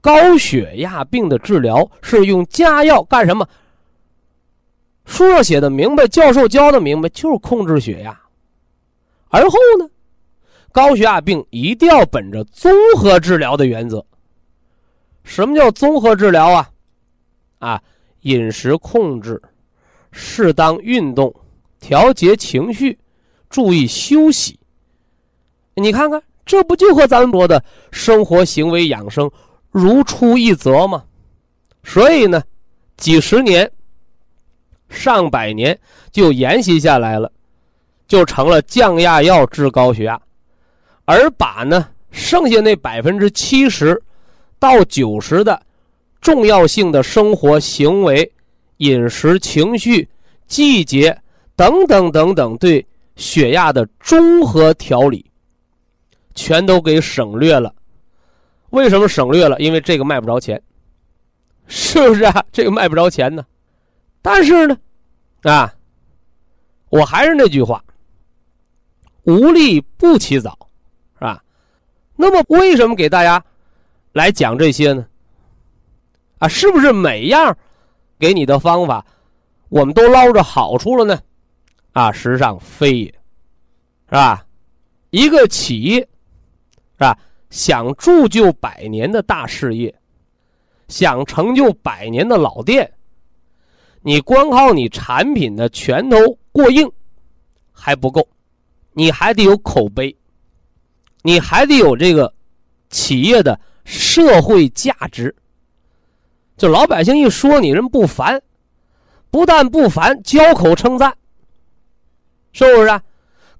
[0.00, 3.46] 高血压病的治疗是用加药干什么？
[5.04, 8.18] 书上写的明白，教授教的明白，就是控制血压。
[9.28, 9.90] 而后呢，
[10.72, 14.04] 高血压病一定要本着综合治疗的原则。
[15.22, 16.70] 什么叫综合治疗啊？
[17.58, 17.82] 啊，
[18.22, 19.40] 饮食控制，
[20.12, 21.34] 适当运动，
[21.80, 22.98] 调节情绪，
[23.48, 24.58] 注意休息。
[25.74, 29.30] 你看看，这不就和咱们说的生活行为养生
[29.70, 31.02] 如出一辙吗？
[31.82, 32.42] 所以呢，
[32.96, 33.70] 几十年、
[34.88, 35.76] 上百年
[36.12, 37.32] 就沿袭下来了。
[38.06, 40.20] 就成了降压药治高血压，
[41.04, 44.02] 而把呢剩下那百分之七十
[44.58, 45.62] 到九十的
[46.20, 48.28] 重要性的生活行为、
[48.78, 50.08] 饮食、情绪、
[50.48, 51.16] 季节
[51.60, 55.30] 等等等等对血压的综合调理，
[56.34, 57.70] 全都给省略了。
[58.70, 59.60] 为什么省略了？
[59.60, 60.58] 因为这个卖不着钱，
[61.66, 62.42] 是不是啊？
[62.50, 63.44] 这个卖不着钱呢。
[64.22, 64.78] 但是呢，
[65.42, 65.70] 啊，
[66.88, 67.84] 我还是那句话。
[69.24, 70.56] 无利不起早，
[71.18, 71.44] 是吧？
[72.16, 73.44] 那么为什么给大家
[74.12, 75.04] 来讲这些呢？
[76.38, 77.54] 啊，是不是每样
[78.18, 79.04] 给你的方法，
[79.68, 81.20] 我们都捞着好处了呢？
[81.92, 84.44] 啊，实际上非也，是吧？
[85.10, 87.18] 一个企业，是吧？
[87.50, 89.92] 想铸就百年的大事业，
[90.88, 92.90] 想成就百年的老店，
[94.02, 96.16] 你光靠你产品的拳头
[96.52, 96.90] 过硬
[97.72, 98.26] 还不够。
[98.92, 100.14] 你还得有口碑，
[101.22, 102.32] 你还得有这个
[102.88, 105.34] 企业的社会价值。
[106.56, 108.42] 就老百姓一说你人不烦，
[109.30, 111.16] 不但不烦，交口称赞，
[112.52, 112.88] 是不是？
[112.88, 113.02] 啊？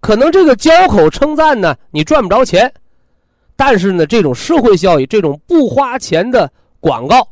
[0.01, 2.73] 可能这个交口称赞呢，你赚不着钱，
[3.55, 6.51] 但是呢，这种社会效益，这种不花钱的
[6.81, 7.29] 广告，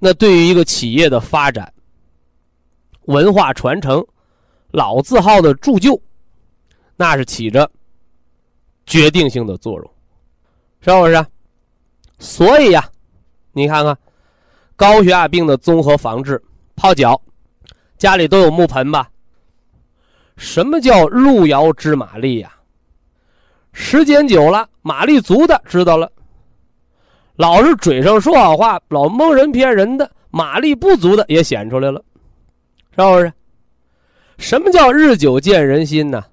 [0.00, 1.72] 那对于一个企业的发展、
[3.02, 4.04] 文化传承、
[4.72, 6.00] 老字号的铸就。
[6.96, 7.70] 那是起着
[8.84, 9.90] 决定性的作用，
[10.80, 11.26] 是不是？
[12.18, 12.90] 所以呀，
[13.52, 13.96] 你看看
[14.74, 16.42] 高血压病的综合防治，
[16.74, 17.20] 泡脚，
[17.98, 19.08] 家里都有木盆吧？
[20.42, 22.52] 什么叫路遥知马力呀？
[23.72, 26.10] 时间久了，马力足的知道了，
[27.36, 32.04] 老是嘴上说好话，老蒙人骗人的，马力不足的也显出来了，
[32.90, 33.32] 是不是？
[34.36, 36.24] 什么叫日久见人心呢？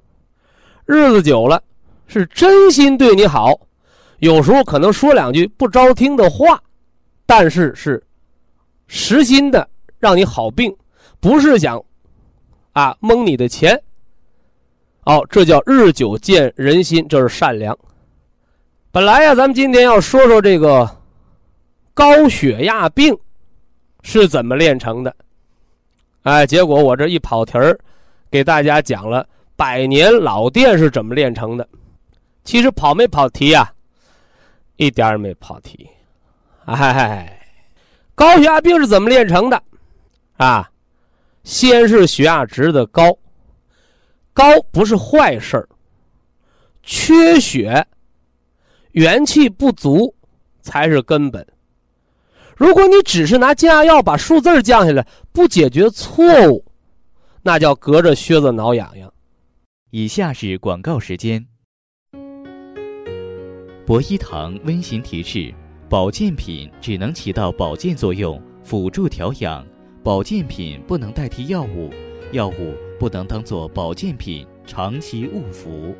[0.87, 1.61] 日子久了，
[2.07, 3.55] 是真心对你好，
[4.17, 6.59] 有时候可能说两句不招听的话，
[7.27, 8.03] 但是是
[8.87, 9.69] 实心的
[9.99, 10.75] 让你好病，
[11.19, 11.79] 不是想
[12.73, 13.79] 啊蒙你的钱。
[15.05, 17.77] 哦，这叫日久见人心，这是善良。
[18.91, 20.89] 本来呀，咱们今天要说说这个
[21.93, 23.17] 高血压病
[24.01, 25.15] 是怎么炼成的，
[26.23, 27.77] 哎，结果我这一跑题儿，
[28.29, 29.27] 给大家讲了。
[29.55, 31.67] 百年老店是怎么炼成的？
[32.45, 33.69] 其实跑没跑题呀？
[34.77, 35.89] 一点也没跑题。
[36.65, 37.41] 哎，
[38.15, 39.61] 高血压病是怎么炼成的？
[40.37, 40.71] 啊，
[41.43, 43.13] 先是血压值的高，
[44.33, 45.67] 高不是坏事儿，
[46.83, 47.85] 缺血、
[48.91, 50.15] 元气不足
[50.61, 51.45] 才是根本。
[52.55, 56.65] 如果你只是拿降压药把数字降下来，不解决错误，
[57.41, 59.11] 那叫隔着靴子挠痒痒。
[59.91, 61.45] 以下是广告时间。
[63.85, 65.53] 博一堂温馨提示：
[65.89, 69.65] 保健品只能起到保健作用，辅助调养；
[70.03, 71.89] 保健品不能代替药物，
[72.31, 75.95] 药物不能当做保健品长期误服。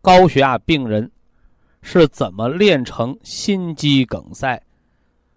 [0.00, 1.10] 高血压病人
[1.82, 4.62] 是怎么练成心肌梗塞，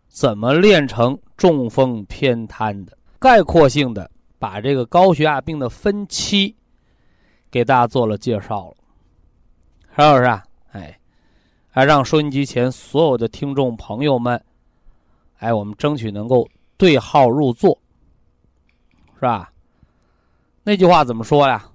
[0.08, 2.95] 怎么练成中风偏瘫的？
[3.17, 6.56] 概括性的把这个高血压病的分期
[7.49, 8.75] 给大家做了介绍了，
[9.95, 10.43] 是不是啊？
[10.71, 10.99] 哎，
[11.69, 14.39] 还让收音机前所有的听众朋友们，
[15.38, 17.77] 哎，我们争取能够对号入座，
[19.15, 19.51] 是吧？
[20.63, 21.69] 那句话怎么说呀？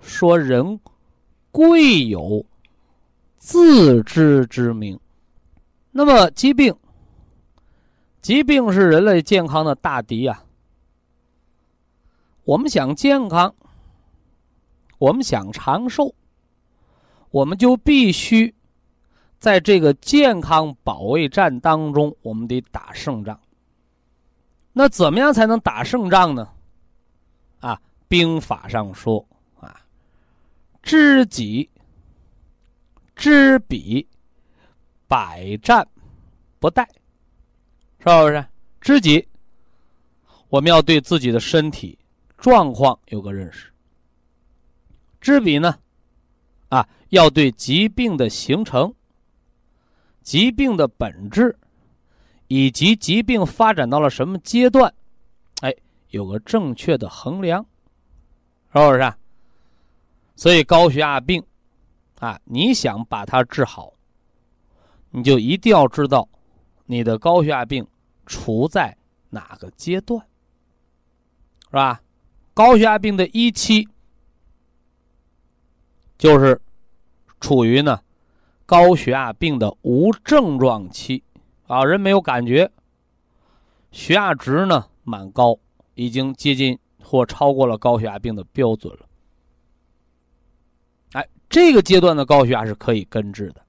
[0.00, 0.78] 说人
[1.50, 2.44] 贵有
[3.36, 4.98] 自知之明。
[5.90, 6.74] 那么疾病，
[8.22, 10.44] 疾病是人类健康的大敌呀。
[12.44, 13.54] 我们想健康，
[14.98, 16.14] 我们想长寿，
[17.30, 18.54] 我们就必须
[19.38, 23.38] 在这个健康保卫战当中，我们得打胜仗。
[24.80, 26.48] 那怎么样才能打胜仗呢？
[27.58, 29.22] 啊，兵法上说
[29.60, 29.78] 啊，
[30.82, 31.68] 知己
[33.14, 34.08] 知彼，
[35.06, 35.86] 百战
[36.58, 36.82] 不殆，
[37.98, 38.46] 是不是？
[38.80, 39.28] 知己，
[40.48, 41.98] 我们要对自己的身体。
[42.38, 43.70] 状况有个认识，
[45.20, 45.78] 知彼呢，
[46.70, 48.94] 啊，要对疾病的形成、
[50.22, 51.54] 疾病的本质，
[52.52, 54.92] 以及疾病发展到了什么阶段，
[55.60, 55.72] 哎，
[56.08, 57.64] 有个正确的衡量，
[58.72, 59.14] 是不是？
[60.34, 61.40] 所以高血压病，
[62.18, 63.92] 啊，你想把它治好，
[65.10, 66.28] 你就一定要知道
[66.86, 67.86] 你的高血压病
[68.26, 68.96] 处在
[69.28, 70.20] 哪个阶段，
[71.66, 72.02] 是吧？
[72.52, 73.86] 高血压病的一期，
[76.18, 76.60] 就是
[77.38, 78.00] 处于呢
[78.66, 81.22] 高血压病的无症状期，
[81.70, 82.68] 啊，人没有感觉，
[83.92, 85.56] 血压值呢蛮高，
[85.94, 89.06] 已经接近或超过了高血压病的标准了。
[91.12, 93.64] 哎，这个阶段的高血压是可以根治的，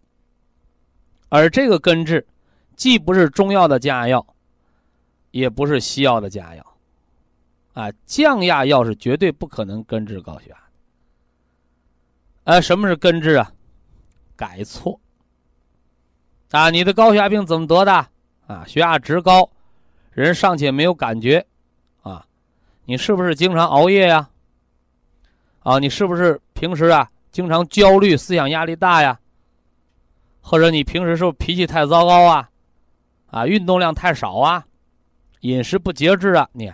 [1.30, 2.26] 而这个根治，
[2.76, 4.26] 既不是中药的降压药，
[5.30, 6.66] 也不是西药的降压药。
[7.74, 10.58] 啊，降压药是绝对不可能根治高血压。
[12.46, 13.52] 呃，什么是根治啊？
[14.36, 15.00] 改错。
[16.52, 18.08] 啊，你的高血压病怎么得的？
[18.48, 19.50] 啊，血压值高，
[20.12, 21.46] 人尚且没有感觉，
[22.02, 22.26] 啊，
[22.86, 24.30] 你是不是经常熬夜呀？
[25.60, 29.18] 啊，你是不是平时啊经常焦虑、思想压力大呀？
[30.42, 32.50] 或者你平时是不是脾气太糟糕啊？
[33.28, 34.66] 啊，运动量太少啊？
[35.42, 36.50] 饮食不节制啊？
[36.52, 36.70] 你？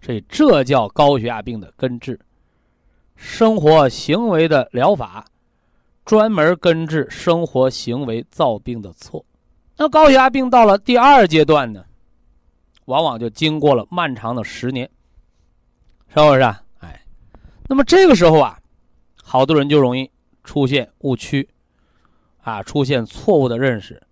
[0.00, 2.18] 所以这叫高血压病的根治，
[3.14, 5.24] 生活行为的疗法，
[6.04, 9.24] 专门根治生活行为造病的错。
[9.76, 11.84] 那高血压病到了第二阶段呢，
[12.84, 14.88] 往往就经过了漫长的十年，
[16.08, 16.42] 是不是？
[16.80, 17.04] 哎，
[17.68, 18.58] 那么这个时候啊，
[19.22, 20.10] 好多人就容易
[20.44, 21.48] 出现误区，
[22.42, 24.02] 啊，出现错误的认识，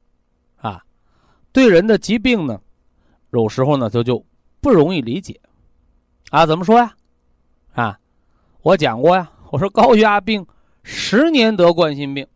[0.57, 0.83] 啊，
[1.53, 2.61] 对人的疾病呢，
[3.31, 4.24] 有时候呢，他就
[4.61, 5.40] 不容易理解。
[6.31, 6.94] 啊，怎么说呀？
[7.72, 7.98] 啊，
[8.62, 9.31] 我讲过呀。
[9.50, 10.46] 我说高血压病
[10.92, 12.26] 十年得冠心病，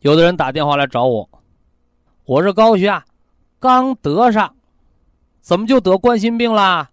[0.00, 1.26] 有的人打电话来找我，
[2.26, 3.02] 我这高血压
[3.58, 4.54] 刚得上，
[5.40, 6.90] 怎么就得冠心病啦？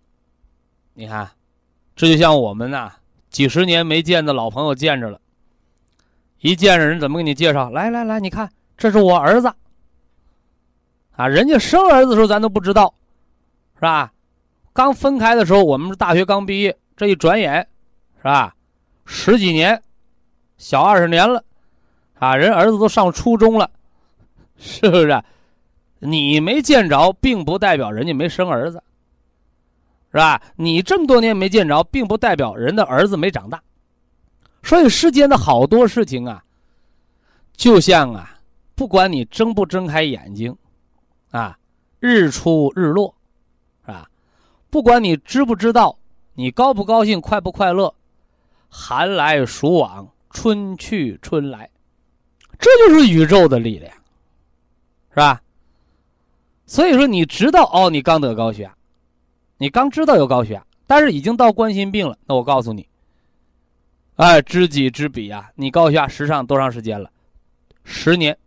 [0.93, 1.29] 你看，
[1.97, 2.93] 这就像我们呐，
[3.29, 5.19] 几十年没见的老朋友见着了，
[6.39, 7.69] 一见着人怎么给你介绍？
[7.71, 9.53] 来来来，你看，这是我儿子。
[11.11, 12.93] 啊，人家生儿子的时候咱都不知道，
[13.75, 14.13] 是吧？
[14.71, 17.67] 刚分开的时候，我们是大学刚毕业，这一转眼，
[18.17, 18.55] 是吧？
[19.05, 19.81] 十几年，
[20.57, 21.43] 小二十年了，
[22.19, 23.69] 啊，人儿子都上初中了，
[24.57, 25.23] 是不是？
[25.99, 28.81] 你没见着，并不代表人家没生儿子，
[30.11, 30.41] 是吧？
[30.55, 33.61] 你这么多年没见着，并不代表人的儿子没长大。
[34.63, 36.43] 所以世间的好多事情啊，
[37.55, 38.39] 就像啊，
[38.75, 40.55] 不管你睁不睁开眼睛，
[41.31, 41.57] 啊，
[41.99, 43.13] 日出日落。
[43.85, 44.09] 是吧
[44.71, 45.97] 不管你知不知道，
[46.33, 47.93] 你高不高兴，快不快乐，
[48.67, 51.69] 寒来暑往，春去春来，
[52.59, 53.89] 这就是宇宙的力量，
[55.11, 55.41] 是吧？
[56.65, 58.75] 所以说，你知道哦，你刚得高血压，
[59.57, 62.17] 你刚知道有高血压，但是已经到冠心病了。
[62.25, 62.85] 那我告诉你，
[64.17, 65.49] 哎，知己知彼啊！
[65.55, 67.09] 你高血压实际上多长时间了？
[67.85, 68.37] 十年，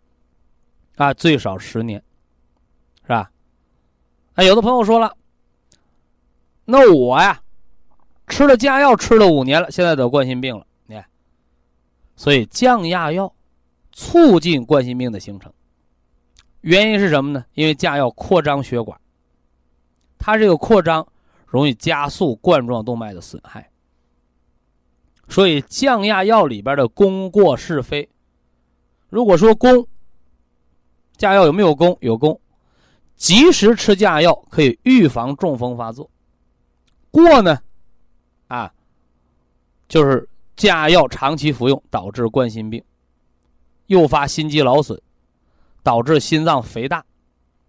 [0.95, 1.99] 啊，最少十年，
[3.01, 3.31] 是吧？
[4.35, 5.17] 哎，有的朋友说了，
[6.65, 7.41] 那我呀，
[8.27, 10.67] 吃了降压药吃了五年了，现在得冠心病了，
[12.19, 13.33] 所以降压药
[13.93, 15.53] 促进冠心病的形成，
[16.59, 17.45] 原因是什么呢？
[17.53, 18.99] 因为降压药扩张血管。
[20.17, 21.07] 它这个扩张
[21.45, 23.71] 容易加速冠状动脉的损害，
[25.29, 28.09] 所以降压药里边的功过是非，
[29.07, 29.87] 如果说功，
[31.15, 31.97] 降压药有没有功？
[32.01, 32.37] 有功，
[33.15, 36.11] 及时吃降压药可以预防中风发作。
[37.11, 37.57] 过呢，
[38.49, 38.73] 啊，
[39.87, 40.27] 就是
[40.59, 42.83] 降压药长期服用导致冠心病，
[43.87, 45.01] 诱发心肌劳损，
[45.81, 47.01] 导致心脏肥大，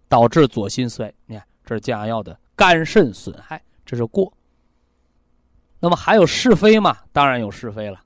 [0.09, 1.11] 导致左心衰。
[1.25, 2.37] 你看，这是降压药的。
[2.53, 4.31] 肝肾损害，这是过。
[5.79, 6.97] 那么还有是非吗？
[7.13, 7.97] 当然有是非了。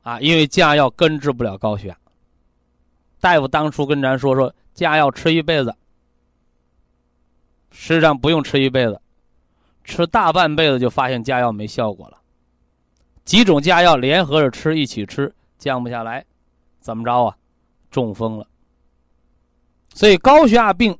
[0.00, 1.98] 啊，因为降压药根治不了高血压。
[3.20, 5.76] 大夫当初跟咱说说，降压药吃一辈子，
[7.70, 8.98] 实际上不用吃一辈子，
[9.84, 12.22] 吃大半辈子就发现降压药没效果了。
[13.26, 16.24] 几种降药联合着吃，一起吃降不下来，
[16.80, 17.36] 怎么着啊？
[17.90, 18.48] 中风了。
[19.92, 20.98] 所以高血压病。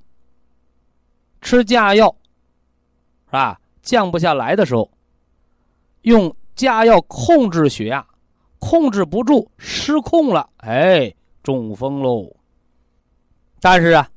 [1.42, 2.08] 吃降药，
[3.26, 3.60] 是吧？
[3.80, 4.90] 降不下来的时候，
[6.02, 8.04] 用降药控制血压，
[8.58, 11.14] 控制不住，失控了，哎，
[11.44, 12.34] 中风喽。
[13.60, 14.10] 但是啊，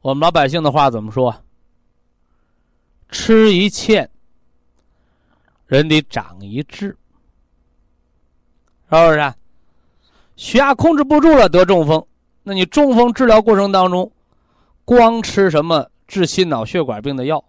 [0.00, 1.34] 我们老百姓的话怎么说？
[3.08, 4.08] 吃一堑，
[5.66, 6.96] 人得长一智，
[8.90, 9.34] 是不是？
[10.36, 12.04] 血压控制不住了，得中风。
[12.42, 14.10] 那你中风治疗过程当中，
[14.84, 15.90] 光吃什么？
[16.06, 17.44] 治心脑血管病的药，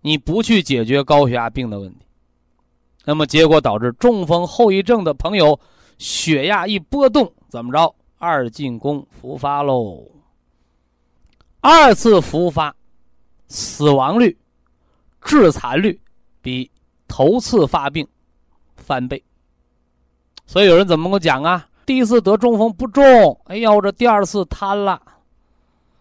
[0.00, 2.06] 你不去解决高血压病的问题，
[3.04, 5.60] 那么结果导致中风后遗症的朋友，
[5.98, 7.94] 血压一波动，怎么着？
[8.18, 10.04] 二进宫复发喽。
[11.60, 12.74] 二次复发，
[13.46, 14.36] 死亡率、
[15.22, 16.00] 致残率
[16.42, 16.68] 比
[17.06, 18.04] 头次发病
[18.74, 19.22] 翻倍。
[20.50, 21.68] 所以有人怎么跟我讲啊？
[21.86, 25.00] 第一次得中风不重，哎呀，我这第二次瘫了。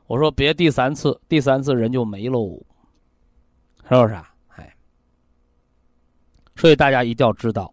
[0.07, 2.59] 我说别第三次，第三次人就没喽，
[3.87, 4.33] 是不是啊？
[4.55, 4.75] 哎，
[6.55, 7.71] 所以大家一定要知道，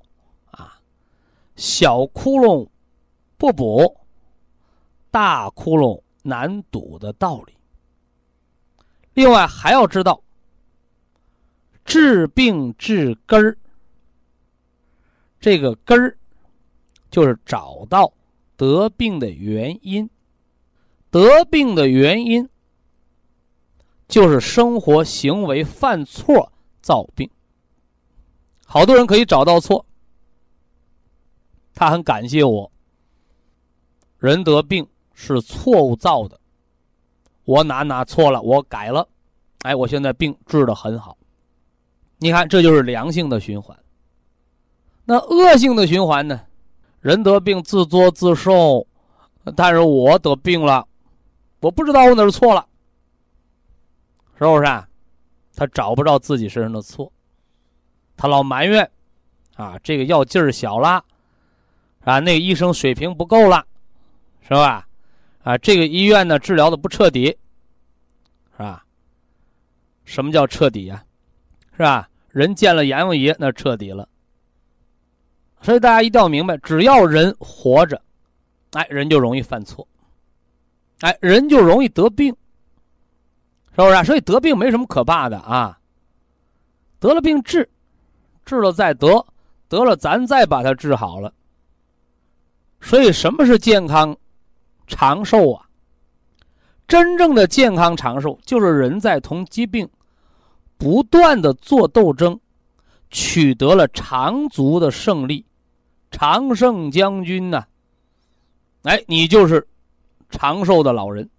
[0.50, 0.78] 啊，
[1.54, 2.68] 小窟窿
[3.38, 3.96] 不补，
[5.10, 7.54] 大窟窿难堵的道理。
[9.14, 10.22] 另外还要知道，
[11.86, 13.56] 治病治根儿，
[15.40, 16.15] 这个根儿
[17.10, 18.12] 就是找到
[18.56, 20.08] 得病的原因。
[21.10, 22.48] 得病的原因
[24.06, 26.52] 就是生活行为犯错
[26.82, 27.30] 造病。
[28.66, 29.86] 好多人可以找到错，
[31.74, 32.70] 他很感谢我。
[34.18, 36.38] 人得病是错误造的，
[37.44, 39.08] 我哪哪错了，我改了，
[39.62, 41.16] 哎，我现在病治的很好。
[42.18, 43.78] 你看，这就是良性的循环。
[45.04, 46.40] 那恶性的循环呢？
[47.06, 48.84] 人得病自作自受，
[49.54, 50.84] 但是我得病了。
[51.60, 52.66] 我不知道我哪儿错了，
[54.36, 54.64] 是不是？
[54.64, 54.88] 啊？
[55.54, 57.12] 他找不着自己身上的错，
[58.16, 58.90] 他老埋怨，
[59.54, 61.04] 啊，这个药劲儿小了，
[62.02, 63.64] 啊，那个医生水平不够了，
[64.42, 64.88] 是吧？
[65.44, 67.26] 啊，这个医院呢治疗的不彻底，
[68.56, 68.84] 是吧？
[70.04, 71.04] 什么叫彻底呀？
[71.76, 72.08] 是吧？
[72.30, 74.08] 人见了阎王爷那彻底了。
[75.60, 78.00] 所以大家一定要明白，只要人活着，
[78.72, 79.86] 哎，人就容易犯错。
[81.00, 82.34] 哎，人就容易得病，
[83.74, 84.04] 是不是？
[84.04, 85.78] 所以得病没什么可怕的啊。
[86.98, 87.68] 得了病治，
[88.44, 89.26] 治了再得，
[89.68, 91.32] 得了咱再把它治好了。
[92.80, 94.16] 所以什么是健康
[94.86, 95.68] 长寿啊？
[96.86, 99.88] 真正的健康长寿，就是人在同疾病
[100.78, 102.38] 不断的做斗争，
[103.10, 105.44] 取得了长足的胜利，
[106.10, 107.66] 常胜将军呐。
[108.82, 109.66] 哎，你就是。
[110.28, 111.30] 长寿的老人，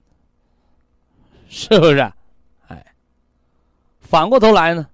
[1.50, 2.00] 是不是？
[2.70, 2.86] 哎，
[4.00, 4.88] 反过头来呢？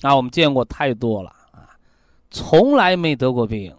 [0.00, 1.76] 啊，我们见过太多了啊，
[2.30, 3.76] 从来没得过病，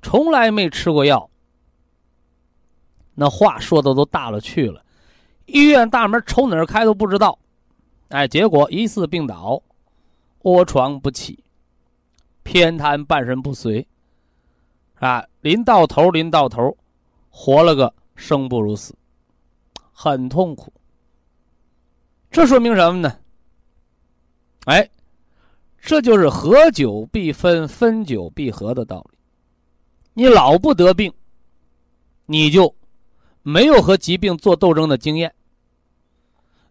[0.00, 1.28] 从来没吃过药，
[3.14, 4.82] 那话说的都大了去了，
[5.44, 7.38] 医院大门从哪儿开都不知道，
[8.08, 9.62] 哎，结果疑似病倒，
[10.48, 11.42] 卧床不起，
[12.42, 13.86] 偏瘫半身不遂，
[14.96, 16.76] 啊，临到头，临到头，
[17.30, 17.94] 活了个。
[18.20, 18.96] 生不如死，
[19.92, 20.72] 很痛苦。
[22.32, 23.16] 这说明什么呢？
[24.64, 24.90] 哎，
[25.80, 29.18] 这就是合久必分，分久必合的道理。
[30.14, 31.14] 你老不得病，
[32.26, 32.74] 你就
[33.42, 35.32] 没有和疾病做斗争的经验，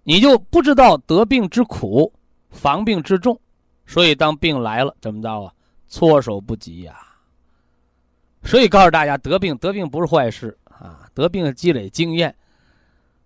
[0.03, 2.11] 你就不知道得病之苦，
[2.49, 3.39] 防病之重。
[3.87, 5.51] 所以当病来了，怎么着啊？
[5.87, 6.99] 措手不及呀。
[8.43, 12.35] 所以告诉大家，得病得病不是坏事啊，得病积累经验，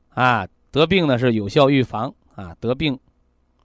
[0.10, 2.98] 啊，得病呢是有效预防啊，得病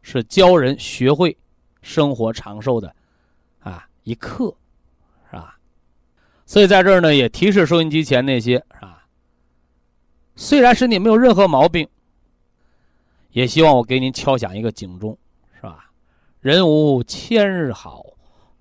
[0.03, 1.37] 是教人学会
[1.83, 2.95] 生活长寿的
[3.61, 4.55] 啊一课，
[5.31, 5.59] 是吧？
[6.47, 9.07] 所以在这儿呢，也提示收音机前那些是吧？
[10.35, 11.89] 虽然身体没有任何毛病，
[13.31, 15.17] 也希望我给您敲响一个警钟，
[16.47, 18.07] 人无千日好，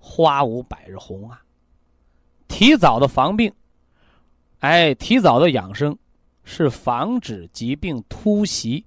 [0.00, 1.40] 花无百日红啊。
[2.48, 3.54] 提早的防病，
[4.58, 5.96] 哎，提早的养生，
[6.42, 8.84] 是防止疾病突袭、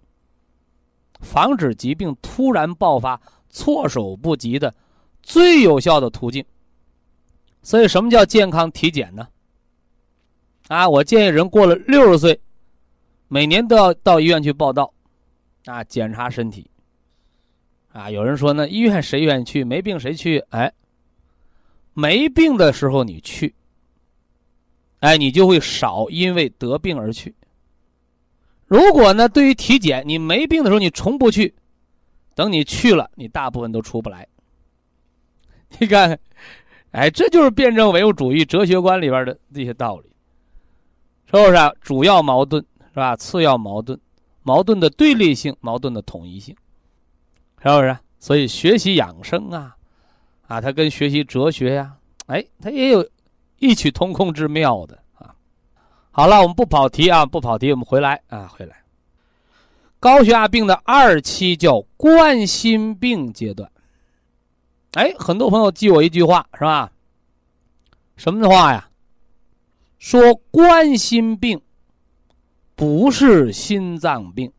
[1.21, 4.75] 防止疾病突然爆发、措手不及的
[5.23, 6.43] 最有效的途径。
[7.63, 9.25] 所以，什么叫健康体检呢？
[10.67, 12.37] 啊，我建议人过了六十岁，
[13.29, 14.93] 每年都要到医院去报道，
[15.67, 16.69] 啊，检查身体。
[17.91, 19.63] 啊，有人说呢，医院谁愿意去？
[19.63, 20.39] 没病谁去？
[20.49, 20.71] 哎。
[21.95, 23.53] 没病的时候你去，
[24.99, 27.35] 哎，你就会少因为得病而去。
[28.67, 31.53] 如果呢，对于体检，你没病的时候你从不去，
[32.35, 34.25] 等你去了，你大部分都出不来。
[35.77, 36.17] 你看，
[36.91, 40.09] 哎，这就是辩证唯物主义哲学观里边的这些道理，
[41.25, 41.57] 是不是？
[41.81, 42.63] 主要矛盾
[42.93, 43.13] 是吧？
[43.17, 43.99] 次要矛盾，
[44.43, 46.55] 矛盾的对立性，矛盾的统一性，
[47.61, 47.97] 是不是？
[48.19, 49.75] 所以学习养生啊。
[50.47, 51.95] 啊，它跟学习哲学呀，
[52.25, 53.07] 哎，它也有
[53.59, 55.35] 异曲同工之妙的啊。
[56.09, 58.75] 好了，我们不跑题啊，不跑题，我们回来啊，回来。
[59.99, 63.69] 高血压病的二期叫冠心病阶段。
[64.93, 66.61] 哎，很多朋友记我一句话是？
[66.61, 66.91] 吧？
[68.15, 68.89] 什么话呀？
[69.99, 71.61] 说冠心病
[72.75, 73.53] 不是？
[73.53, 74.51] 心脏病，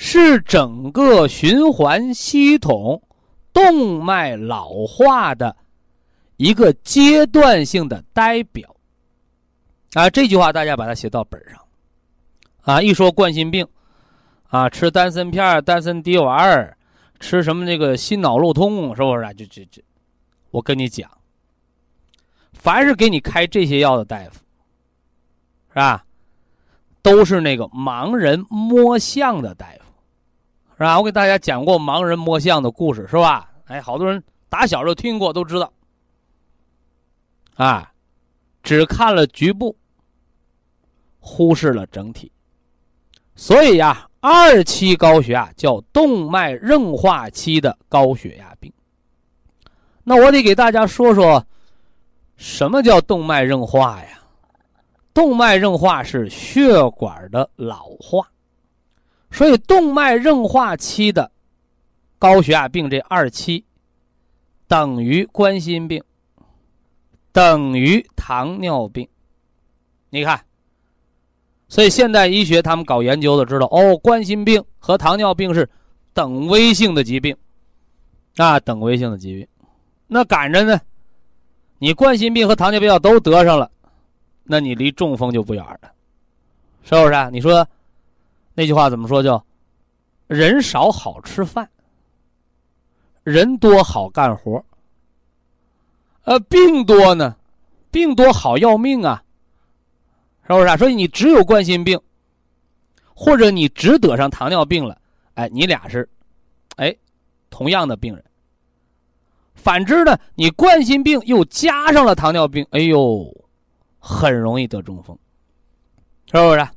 [0.00, 3.02] 是整个循环系统。
[3.50, 5.56] 动脉老化的
[6.36, 8.76] 一个阶段性的代表
[9.94, 11.58] 啊，这句话大家把它写到本上
[12.60, 12.80] 啊。
[12.80, 13.66] 一说冠心病
[14.48, 16.76] 啊，吃丹参片、丹参滴丸
[17.18, 19.32] 吃什么那个心脑路通，是不是啊？
[19.32, 19.82] 就就就，
[20.52, 21.10] 我跟你讲，
[22.52, 24.38] 凡是给你开这些药的大夫，
[25.70, 26.04] 是吧？
[27.02, 29.77] 都是那个盲人摸象的大夫。
[30.78, 30.96] 是吧？
[30.96, 33.50] 我给大家讲过盲人摸象的故事，是吧？
[33.64, 35.72] 哎，好多人打小就听过，都知道。
[37.56, 37.92] 啊，
[38.62, 39.76] 只看了局部，
[41.18, 42.30] 忽视了整体。
[43.34, 48.72] 所以呀，二期高血压叫动脉硬化期的高血压病。
[50.04, 51.44] 那我得给大家说说，
[52.36, 54.22] 什么叫动脉硬化呀？
[55.12, 58.30] 动脉硬化是血管的老化。
[59.30, 61.30] 所以，动脉硬化期的
[62.18, 63.64] 高血压病这二期，
[64.66, 66.02] 等于冠心病，
[67.30, 69.06] 等于糖尿病。
[70.08, 70.42] 你看，
[71.68, 75.68] 所以现代医学他们搞研究的知道，哦，冠心病和糖尿病是
[76.14, 77.36] 等危性的疾病，
[78.38, 79.46] 啊，等危性的疾病。
[80.06, 80.80] 那赶着呢，
[81.78, 83.70] 你冠心病和糖尿病要都得上了，
[84.42, 85.92] 那你离中风就不远了，
[86.82, 87.28] 是不是啊？
[87.30, 87.68] 你说？
[88.58, 89.22] 那句话怎么说？
[89.22, 89.46] 叫
[90.26, 91.70] “人少好吃饭，
[93.22, 94.64] 人多好干活。”
[96.26, 97.36] 呃，病多呢，
[97.92, 99.22] 病多好要命啊，
[100.44, 100.76] 是不是？
[100.76, 102.00] 所以你只有冠心病，
[103.14, 105.00] 或者你只得上糖尿病了，
[105.34, 106.08] 哎，你俩是，
[106.78, 106.92] 哎，
[107.50, 108.24] 同样的病人。
[109.54, 113.32] 反之呢，你冠心病又加上了糖尿病，哎呦，
[114.00, 115.16] 很容易得中风，
[116.32, 116.68] 是不是？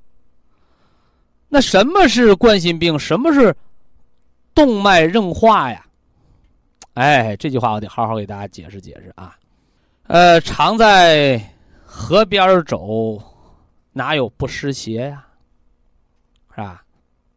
[1.53, 2.97] 那什么是冠心病？
[2.97, 3.53] 什么是
[4.55, 5.85] 动脉硬化呀？
[6.93, 9.37] 哎，这句话我得好好给大家解释解释啊。
[10.03, 11.37] 呃，常在
[11.83, 13.21] 河边走，
[13.91, 15.27] 哪有不湿鞋呀？
[16.51, 16.85] 是吧？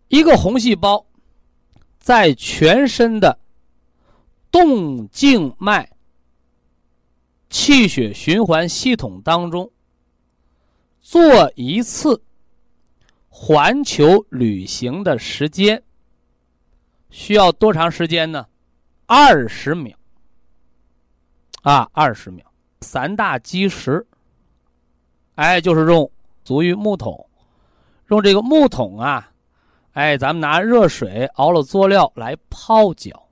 [0.06, 1.04] 一个红细胞
[1.98, 3.36] 在全身的
[4.52, 5.90] 动静脉
[7.50, 9.68] 气血循环系统当中
[11.00, 12.22] 做一次。
[13.36, 15.82] 环球旅行的时间
[17.10, 18.46] 需要多长时间呢？
[19.06, 19.92] 二十秒。
[21.62, 22.46] 啊，二十秒。
[22.80, 24.06] 三大基石，
[25.34, 26.08] 哎，就是用
[26.44, 27.28] 足浴木桶，
[28.06, 29.32] 用这个木桶啊，
[29.94, 33.28] 哎，咱们拿热水熬了佐料来泡脚，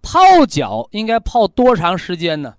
[0.00, 2.56] 泡脚应该泡多长时间呢？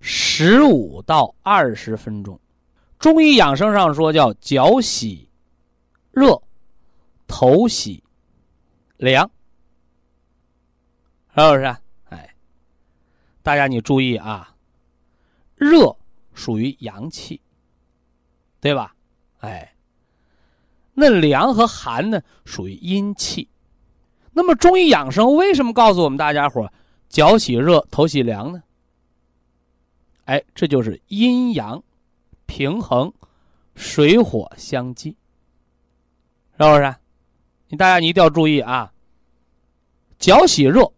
[0.00, 2.39] 十五到二十分钟。
[3.00, 5.26] 中医养生上说叫脚洗
[6.12, 6.40] 热，
[7.26, 8.04] 头洗
[8.98, 9.28] 凉，
[11.34, 11.76] 是不是？
[12.10, 12.34] 哎，
[13.42, 14.54] 大家你注意啊，
[15.56, 15.96] 热
[16.34, 17.40] 属于阳气，
[18.60, 18.94] 对吧？
[19.38, 19.74] 哎，
[20.92, 23.48] 那凉和寒呢属于阴气。
[24.34, 26.70] 那么中医养生为什么告诉我们大家伙
[27.08, 28.62] 脚洗热，头洗凉呢？
[30.26, 31.82] 哎，这就是阴阳
[32.50, 33.12] 平衡，
[33.76, 35.16] 水火相济，
[36.58, 36.96] 是不是？
[37.68, 38.92] 你大家你一定要注意啊！
[40.18, 40.92] 脚洗热，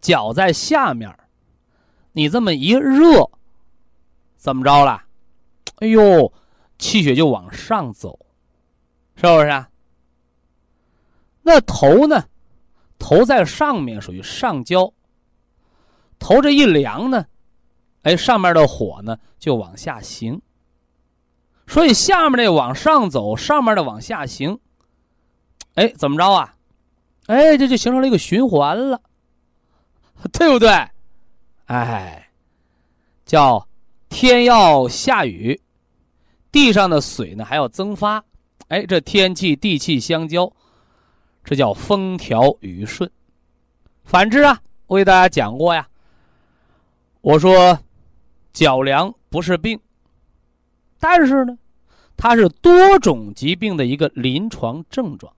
[0.00, 1.12] 脚在下面，
[2.12, 3.28] 你这么一热，
[4.36, 5.02] 怎么着了？
[5.78, 6.32] 哎呦，
[6.78, 8.16] 气血就往上走，
[9.16, 9.66] 是不是？
[11.42, 12.24] 那头呢？
[13.00, 14.94] 头在上面，属于上焦。
[16.20, 17.26] 头这一凉呢，
[18.06, 20.40] 哎，上面的火呢就往下行。
[21.66, 24.60] 所以下面的往上走，上面的往下行。
[25.74, 26.54] 哎，怎么着啊？
[27.26, 29.02] 哎，这就形成了一个循环了，
[30.32, 30.70] 对不对？
[31.64, 32.28] 哎，
[33.24, 33.66] 叫
[34.08, 35.60] 天要下雨，
[36.52, 38.24] 地上的水呢还要蒸发。
[38.68, 40.48] 哎，这天气地气相交。
[41.42, 43.10] 这叫风调雨顺。
[44.04, 45.88] 反之啊，我给大家讲过呀。
[47.20, 47.76] 我说，
[48.56, 49.78] 脚凉不是病，
[50.98, 51.58] 但是呢，
[52.16, 55.30] 它是多种疾病的一个临床症状。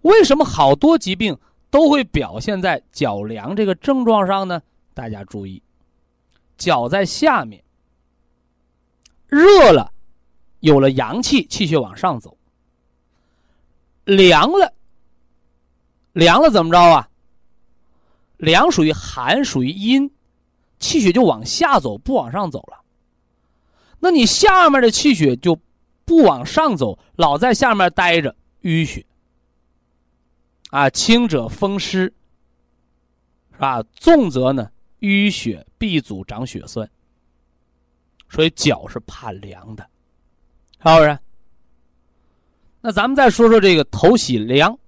[0.00, 1.38] 为什么好多疾病
[1.68, 4.62] 都会表现在脚凉这个症状上呢？
[4.94, 5.62] 大家注意，
[6.56, 7.62] 脚在下面，
[9.26, 9.92] 热了，
[10.60, 12.38] 有了阳气，气血往上走；
[14.06, 14.72] 凉了。
[16.14, 17.10] 凉了怎么着啊？
[18.38, 20.10] 凉属于寒，属于阴，
[20.78, 22.78] 气血就往下走，不往上走了。
[23.98, 25.58] 那你下面的气血就
[26.04, 29.04] 不往上走，老在下面待着，淤血
[30.70, 32.12] 啊，轻者风湿，
[33.52, 33.82] 是吧？
[33.98, 34.70] 重则呢
[35.00, 36.88] 淤血闭阻，长血栓。
[38.30, 39.82] 所以脚是怕凉的，
[40.82, 41.18] 是不是？
[42.80, 44.78] 那咱们再说说这个头洗凉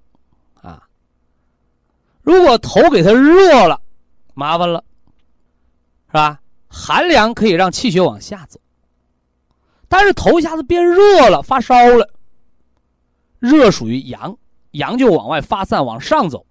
[0.55, 0.87] 啊。
[2.23, 3.81] 如果头给它热了，
[4.35, 4.85] 麻烦了，
[6.11, 6.41] 是吧？
[6.69, 8.61] 寒凉可以让气血往下走，
[9.89, 12.09] 但是头一下子变热了，发烧了。
[13.39, 14.37] 热属于阳，
[14.73, 16.47] 阳就往外发散，往上走，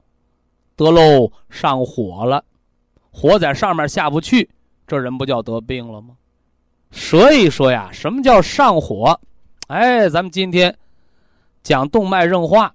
[0.75, 2.43] 得喽，上火了，
[3.11, 4.49] 火在上面下不去，
[4.87, 6.15] 这人不叫得病了吗？
[6.91, 9.19] 所以说呀，什么叫上火？
[9.67, 10.77] 哎，咱们今天
[11.61, 12.73] 讲动脉硬化。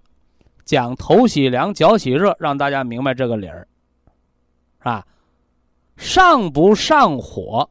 [0.65, 3.69] 讲头喜凉，脚喜热，让大家明白这个理儿，
[4.79, 5.07] 是吧？
[5.97, 7.69] 上不上火，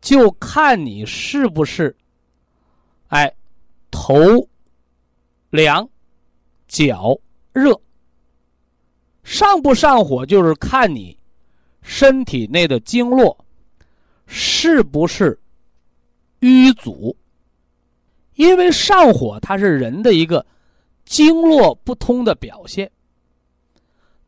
[0.00, 1.96] 就看你是不是，
[3.08, 3.32] 哎，
[3.90, 4.16] 头
[5.50, 5.88] 凉，
[6.68, 7.18] 脚
[7.52, 7.80] 热。
[9.22, 11.18] 上不上火，就是看你
[11.82, 13.44] 身体内的经络
[14.26, 15.38] 是不是
[16.40, 17.16] 淤阻。
[18.34, 20.44] 因为上火，它是人的一个。
[21.08, 22.90] 经络不通的表现，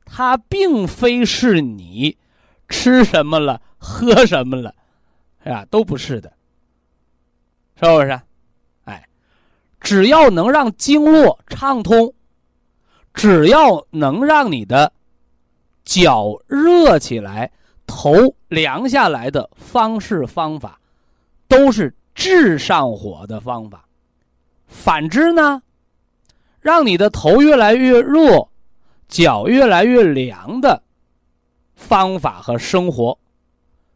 [0.04, 2.16] 它并非是你
[2.68, 4.74] 吃什么了、喝什么了，
[5.42, 5.64] 是吧？
[5.70, 6.32] 都不是的，
[7.80, 8.20] 是不是？
[8.84, 9.08] 哎，
[9.80, 12.12] 只要能让经络畅通，
[13.14, 14.92] 只要能让你的
[15.84, 17.50] 脚热起来、
[17.86, 20.78] 头凉下来的方式方法，
[21.48, 23.84] 都是治上火的方法。
[24.66, 25.62] 反之呢？
[26.60, 28.46] 让你的头越来越热，
[29.06, 30.82] 脚越来越凉的
[31.78, 33.16] 方法和生活，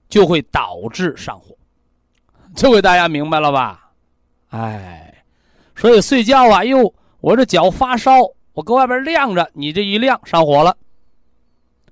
[0.08, 1.58] 就会导致上火。
[2.54, 3.92] 这回大家明白了吧？
[4.50, 5.24] 哎，
[5.74, 8.12] 所以睡觉啊，哟，我这脚发烧，
[8.52, 10.78] 我搁外边晾着，你这一晾上火了，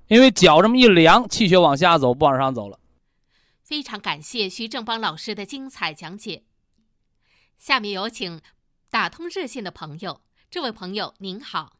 [0.07, 2.79] 因为脚这么一凉，气血往下走，不往上走了。
[3.61, 6.43] 非常感谢徐正邦老师的精彩讲解。
[7.57, 8.41] 下面有请
[8.89, 10.21] 打通热线的朋友。
[10.49, 11.73] 这位朋友您好，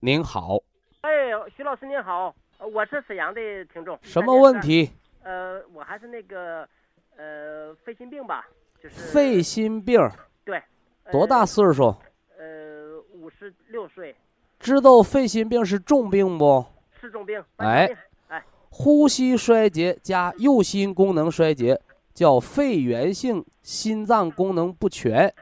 [0.00, 0.58] 您好，
[1.02, 1.10] 哎，
[1.56, 2.34] 徐老师您好，
[2.66, 3.40] 我是沈阳的
[3.72, 3.98] 听众。
[4.02, 4.90] 什么问题？
[5.22, 6.68] 呃，我还是那个，
[7.16, 8.46] 呃，肺心病吧，
[8.80, 10.00] 就是肺心病。
[10.44, 10.62] 对，
[11.10, 11.94] 多大岁数？
[12.38, 14.14] 呃，五十六岁。
[14.60, 16.64] 知道肺心病是重病不？
[17.00, 17.42] 是重病。
[17.56, 17.88] 哎
[18.28, 21.80] 哎，呼吸衰竭加右心功能衰竭，
[22.14, 25.32] 叫肺源性心脏功能不全，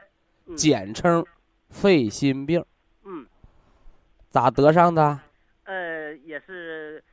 [0.55, 1.23] 简称。
[1.69, 2.65] 肺心病，
[3.05, 3.25] 嗯，
[4.29, 5.19] 咋得上的？
[5.63, 7.10] 呃也是，呃，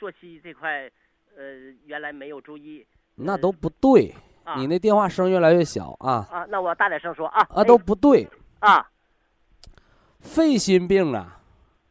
[0.00, 0.90] 作息这块，
[1.36, 1.44] 呃，
[1.84, 4.54] 原来没有注意那都不对，啊。
[4.56, 7.46] 你那电话声越来越小啊啊，那我大点声说啊。
[7.50, 8.26] 啊，都不对。
[8.60, 8.90] 啊
[10.20, 11.38] 肺心病啊，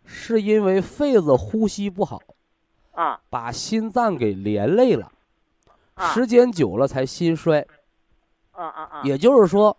[0.05, 2.19] 是因为肺子呼吸不好，
[2.93, 5.11] 啊把心脏给连累了，
[5.93, 7.63] 啊时间久了才心衰。
[8.51, 9.01] 啊啊啊！
[9.03, 9.77] 也就是说，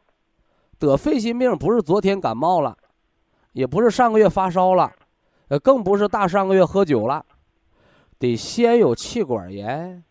[0.78, 2.76] 得肺心病不是昨天感冒了，
[3.52, 4.90] 也不是上个月发烧了，
[5.48, 7.24] 呃，更不是大上个月喝酒了，
[8.20, 10.04] 得先有气管炎，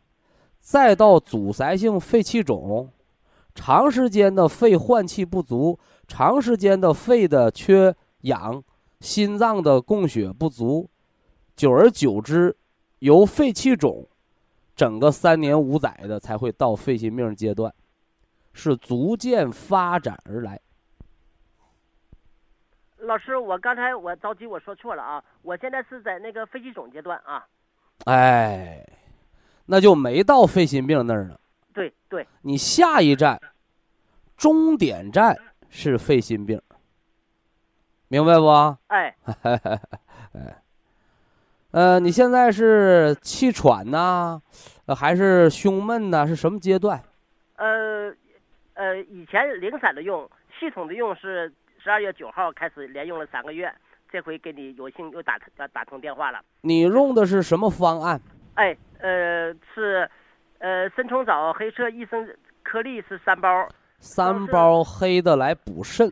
[0.60, 2.92] 再到阻塞性肺气肿，
[3.54, 8.62] 长时间的肺换气不足，长时间的肺的缺氧，
[9.00, 10.90] 心脏的供血不足，
[11.56, 12.58] 久而久之，
[12.98, 14.08] 由肺气肿，
[14.76, 17.74] 整个三年五载的才会到肺心病阶段。
[18.52, 20.60] 是逐渐发展而来。
[22.98, 25.24] 老师，我刚才我着急，我说错了啊！
[25.44, 27.46] 我现在是在那个肺气肿阶段啊。
[28.10, 28.84] 哎，
[29.68, 31.40] 那就没到肺心病那儿呢。
[31.74, 33.40] 对对，你下一站，
[34.36, 35.38] 终点站
[35.70, 36.60] 是肺心病，
[38.08, 38.48] 明白不？
[38.88, 39.16] 哎，
[41.70, 44.42] 呃，你现在是气喘呐、
[44.88, 47.00] 呃还是胸闷呐、是什么阶段？
[47.58, 48.12] 呃
[48.74, 50.28] 呃，以前零散的用，
[50.60, 53.72] 系统的用是十二月九号开始连用了三个月，
[54.12, 56.40] 这回给你有幸又打打打通电话了。
[56.62, 58.20] 你用的是什么方案？
[58.56, 60.10] 哎，呃，是，
[60.58, 62.28] 呃，生虫藻、黑色益生
[62.64, 63.68] 颗粒是三包，
[64.00, 66.12] 三包黑的来补肾，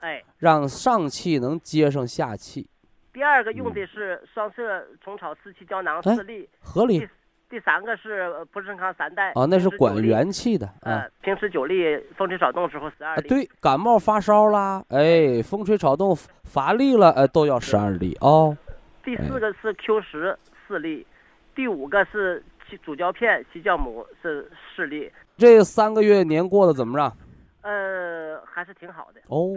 [0.00, 2.66] 哎，让上气能接上下气，
[3.12, 7.06] 第二个用的是双色虫草四气胶囊哎四粒，合理
[7.52, 11.04] 第第三个是呃普生康三代啊，那是管元气的啊。
[11.04, 13.14] 呃，平时九粒，风吹草动时候十二。
[13.20, 18.56] 对，感冒发烧啦，哎，风吹草动乏力了，哎，都要十二粒哦。
[19.04, 20.34] 第四个是 Q 十
[20.66, 21.06] 四粒，
[21.54, 27.14] 第五个是西主胶片西酵母是四粒，这三个月年过得怎么样？
[27.60, 29.20] 呃，还是挺好的。
[29.28, 29.52] 哦，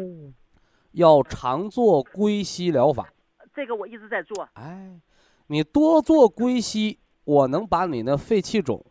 [0.91, 3.07] 要常做归西疗法。
[3.55, 4.45] 这个我一直在做。
[4.55, 4.99] 哎，
[5.47, 8.83] 你多做归息，我能把你那肺气肿，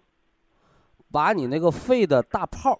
[1.10, 2.78] 把你那个肺的大泡，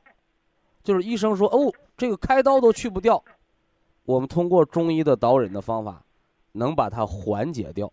[0.83, 3.23] 就是医生说哦，这个开刀都去不掉，
[4.05, 6.05] 我们通过中医的导引的方法，
[6.53, 7.91] 能把它缓解掉。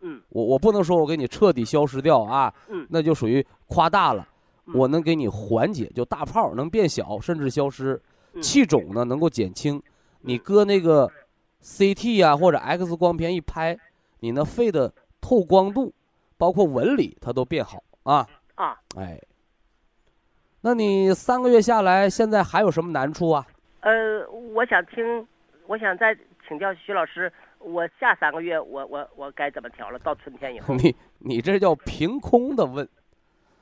[0.00, 4.28] 嗯我我不能说我给你彻底消失掉啊，嗯那就属于夸大了。
[4.66, 8.00] 嗯我能给你缓解，就大泡能变小，甚至消失，
[8.34, 9.82] 嗯气肿呢能够减轻。
[10.20, 11.10] 你搁那个
[11.62, 13.76] CT 呀、或者 X 光片一拍，
[14.20, 15.92] 你那肺的透光度，
[16.38, 18.26] 包括纹理，它都变好啊。
[18.54, 19.20] 啊，哎，
[20.60, 23.46] 那你三个月下来，现在还有什么难处啊？
[23.80, 25.26] 呃，我想听，
[25.66, 26.16] 我想再
[26.46, 29.98] 请教徐老师，我下三个月我我我该怎么调了？
[30.00, 32.88] 到春天以后， 你你这叫凭空的问，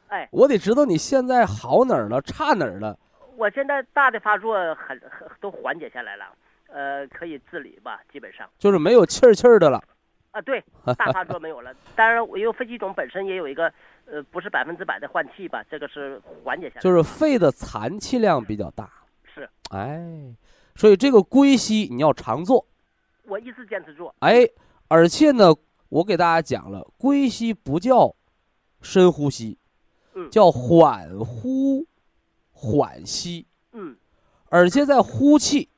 [0.08, 2.98] 哎，我得知道你现在好哪儿了，差哪儿了。
[3.36, 6.24] 我现在大的发作很很都缓解下来了，
[6.68, 8.48] 呃，可以自理吧，基本上。
[8.58, 9.82] 就是没有气儿气儿的了。
[10.36, 10.62] 啊，对，
[10.98, 11.74] 大发作没有了。
[11.94, 13.72] 当然，我因为肺气肿本身也有一个，
[14.04, 16.82] 呃，不是百分之百的换气吧，这个是缓解下来。
[16.82, 18.90] 就是肺的残气量比较大，
[19.34, 19.98] 是哎，
[20.74, 22.66] 所以这个归息你要常做，
[23.24, 24.14] 我一直坚持做。
[24.18, 24.46] 哎，
[24.88, 25.54] 而且呢，
[25.88, 28.14] 我给大家讲了，归息不叫
[28.82, 29.56] 深呼吸，
[30.12, 31.86] 嗯叫缓呼
[32.52, 33.96] 缓吸，嗯
[34.50, 35.70] 而且在呼气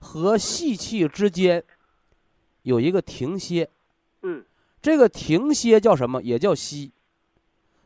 [0.00, 1.62] 和吸气之间
[2.62, 3.68] 有一个停歇，
[4.22, 4.44] 嗯。
[4.80, 6.22] 这个停歇叫什么？
[6.22, 6.92] 也叫息，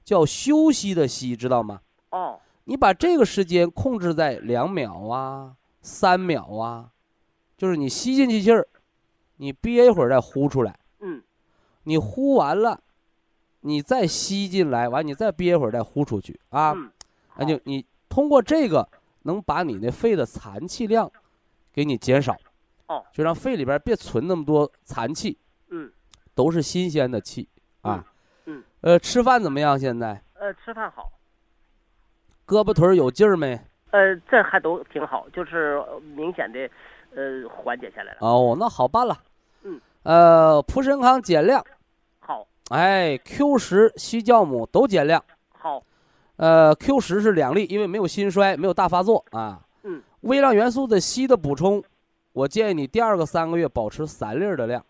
[0.05, 1.81] 叫休息的息，知道吗？
[2.11, 2.39] 哦。
[2.65, 6.91] 你把这个时间控制在两秒啊、三秒啊，
[7.57, 8.69] 就是你吸进去气儿，
[9.39, 11.23] 你憋一会儿再呼出来，嗯。
[11.85, 12.81] 你呼完了，
[13.63, 16.93] 你再吸进来，完你再憋一会儿再呼出去啊，嗯，
[17.37, 18.89] 那就你通过这个
[19.23, 21.11] 能把你那肺的残气量
[21.73, 22.37] 给你减少，
[22.87, 25.39] 哦，就让肺里边别存那么多残气，
[25.71, 25.91] 嗯
[26.35, 27.49] 都是新鲜的气
[27.83, 28.05] 啊。
[28.47, 29.79] 嗯嗯呃，吃饭怎么样？
[29.79, 31.13] 现在呃，吃饭好，
[32.47, 33.59] 胳膊腿儿有劲儿没？
[33.93, 36.69] 呃，这还都挺好，就是呃明显的，
[37.15, 38.19] 呃，缓解下来了。
[38.21, 39.17] 哦，那好办了。
[39.63, 39.81] 嗯。
[40.03, 41.65] 呃，普参康减量，
[42.19, 45.23] 好，哎，Q 十、西酵母都减量。
[45.51, 45.81] 好，
[46.37, 49.61] 呃，Q 十是两粒，因为没有心衰，没有大发作啊。
[49.85, 50.03] 嗯。
[50.23, 51.81] 微量元素的硒的补充，
[52.33, 54.85] 我建议你第二个三个月保持三粒儿的量。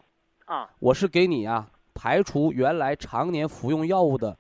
[0.46, 4.36] 啊，我是给你啊排除原来常年服用药物的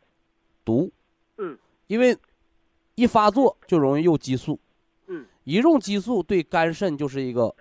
[0.64, 0.90] 毒。
[1.38, 1.58] 嗯。
[1.86, 2.16] 因为
[2.94, 4.58] 一发作就容易用激素。
[5.06, 5.26] 嗯。
[5.44, 7.54] 一用激素对肝肾就是一个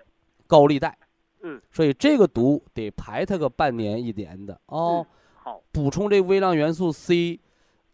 [0.46, 0.96] 高利贷。
[1.44, 5.04] 嗯，所以这个毒得排它个半年一年的哦。
[5.34, 7.40] 好，补充这微量元素 C，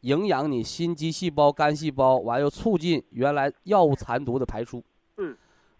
[0.00, 4.84] 营养你心肌细胞、肝细胞，完又促进原来药物残毒的排出。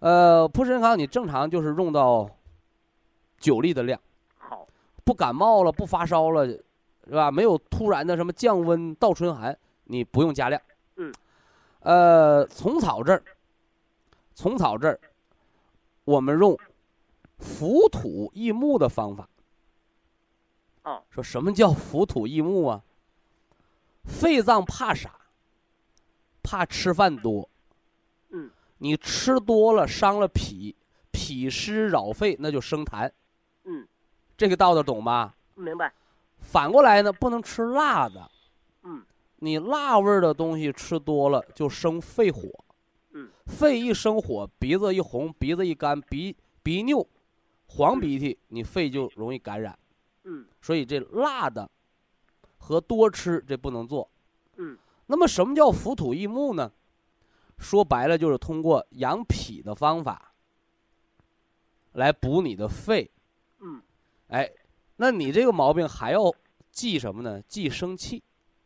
[0.01, 2.29] 嗯，呃，普参康你正常就是用到
[3.39, 4.01] 九粒的量，
[4.37, 4.67] 好，
[5.05, 6.65] 不感冒了，不发烧了，是
[7.11, 7.31] 吧？
[7.31, 10.61] 没有突然的什么降温、倒春寒，你不用加量。
[10.97, 11.13] 嗯，
[11.81, 13.23] 呃，虫草这儿，
[14.35, 15.01] 虫草这儿，
[16.05, 16.57] 我们用
[17.39, 19.29] 浮土益木的方法。
[20.85, 22.83] 哦，说什么叫浮土益木啊？
[24.05, 25.11] 肺脏怕啥？
[26.43, 27.49] 怕吃饭多。
[28.79, 30.75] 嗯，你吃多了伤了脾，
[31.11, 33.11] 脾湿扰肺，那就生痰。
[33.65, 33.87] 嗯，
[34.37, 35.35] 这个道道懂吧？
[35.55, 35.93] 明白。
[36.41, 38.31] 反过来呢，不能吃辣的。
[38.85, 39.05] 嗯，
[39.37, 42.49] 你辣味儿的东西吃多了就生肺火。
[43.13, 47.07] 嗯，肺一生火，鼻子一红，鼻子一干，鼻鼻拗，
[47.67, 49.77] 黄鼻涕，你肺就容易感染。
[50.25, 51.69] 嗯，所以这辣的
[52.59, 54.09] 和多吃这不能做。
[54.57, 56.71] 嗯，那么什么叫浮土易木呢？
[57.59, 60.33] 说白了就是通过养脾的方法
[61.93, 63.11] 来补你的肺。
[63.61, 63.83] 嗯，
[64.29, 64.49] 哎，
[64.97, 66.33] 那你这个毛病还要
[66.71, 67.43] 忌什么呢？
[67.49, 68.23] 忌生气。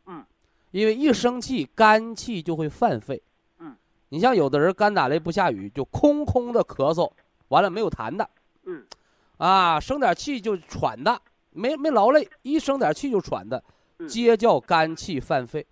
[0.07, 0.25] 嗯，
[0.71, 3.23] 因为一生气，肝气就会犯肺。
[3.59, 3.75] 嗯，
[4.11, 7.11] 你像有的人干打雷不下雨，就空空的咳嗽，
[7.49, 8.29] 完了没有痰的。
[8.65, 8.85] 嗯，
[9.39, 11.21] 啊，生点气就喘的，
[11.51, 13.65] 没没劳累，一生点气就喘的，
[13.99, 15.67] 嗯皆叫肝气犯肺。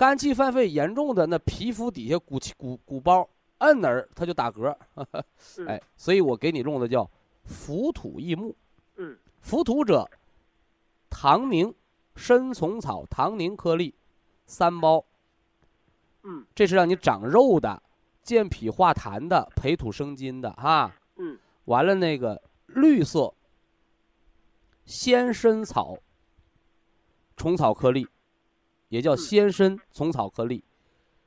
[0.00, 3.28] 哦，肝气犯肺严重的，那皮肤底下鼓气鼓鼓包，
[3.58, 4.74] 摁哪儿它就打嗝。
[5.58, 7.08] 嗯哎，所以我给你用的叫
[7.44, 8.56] 浮土益木。
[8.96, 10.10] 嗯，浮土者，
[11.10, 11.74] 唐宁、
[12.14, 13.94] 参虫草、唐宁颗粒
[14.46, 15.04] 三包，
[16.22, 17.82] 嗯这是让你长肉的、
[18.22, 20.90] 健脾化痰的、培土生金的哈。
[21.16, 23.32] 嗯完了那个绿色
[24.86, 25.98] 鲜参草
[27.36, 28.06] 虫草颗粒，
[28.90, 30.62] 也叫嗯鲜参虫草颗粒。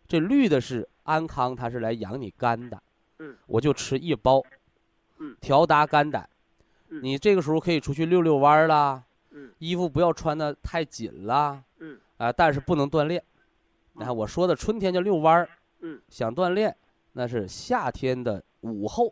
[0.07, 2.81] 这绿的是安康，它是来养你肝的。
[3.19, 4.43] 嗯，我就吃一包。
[5.17, 6.29] 嗯，调达肝胆。
[6.89, 13.23] 嗯你这个时候可以出去溜溜弯儿啦，嗯衣服不要穿的太紧啦，嗯啊、但是不能锻炼。
[13.93, 15.49] 你看我说的春天叫遛弯儿，
[15.79, 16.75] 嗯，想锻炼
[17.13, 19.11] 那是夏天的午后，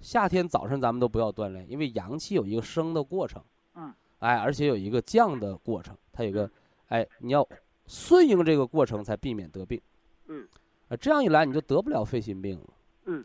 [0.00, 3.40] 夏天早上咱们都不要锻炼，因为阳气有一个升的过程，
[3.74, 6.50] 嗯，哎，而且有一个降的过程，它有个，
[6.88, 7.46] 哎，你要
[7.86, 9.80] 顺应这个过程才避免得病，
[10.26, 10.46] 嗯，
[10.88, 12.66] 啊，这样一来你就得不了肺心病了。
[13.06, 13.24] 嗯，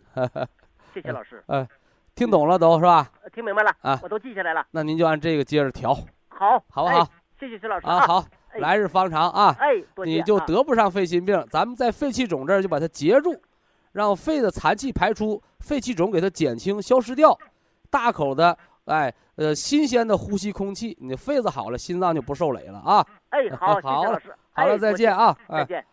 [0.93, 1.67] 谢谢老师，哎
[2.15, 3.11] 听懂了都是吧？
[3.23, 4.65] 呃听明白了啊我都记下来了。
[4.71, 5.93] 那您就按这个接着调，
[6.29, 7.09] 好，哎好不好？
[7.39, 11.43] 谢谢徐老师啊，好，哎来日方长啊，哎，你就啊得不上肺心病。
[11.49, 13.35] 咱们在肺气肿这儿就把它截住，
[13.91, 17.37] 让肺的残气排出，肺气肿给它减轻、消失掉，
[17.89, 23.05] 大口的，哎，呃，新鲜的呼吸空气，你肺子好了，心脏就不受累了啊。
[23.29, 25.59] 哎， 好，谢谢好了老师，好了，哎再见啊，哎。
[25.59, 25.85] 再见。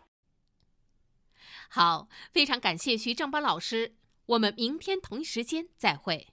[1.69, 6.30] 好，非常感谢徐正邦老师，我们明天同一时间再会。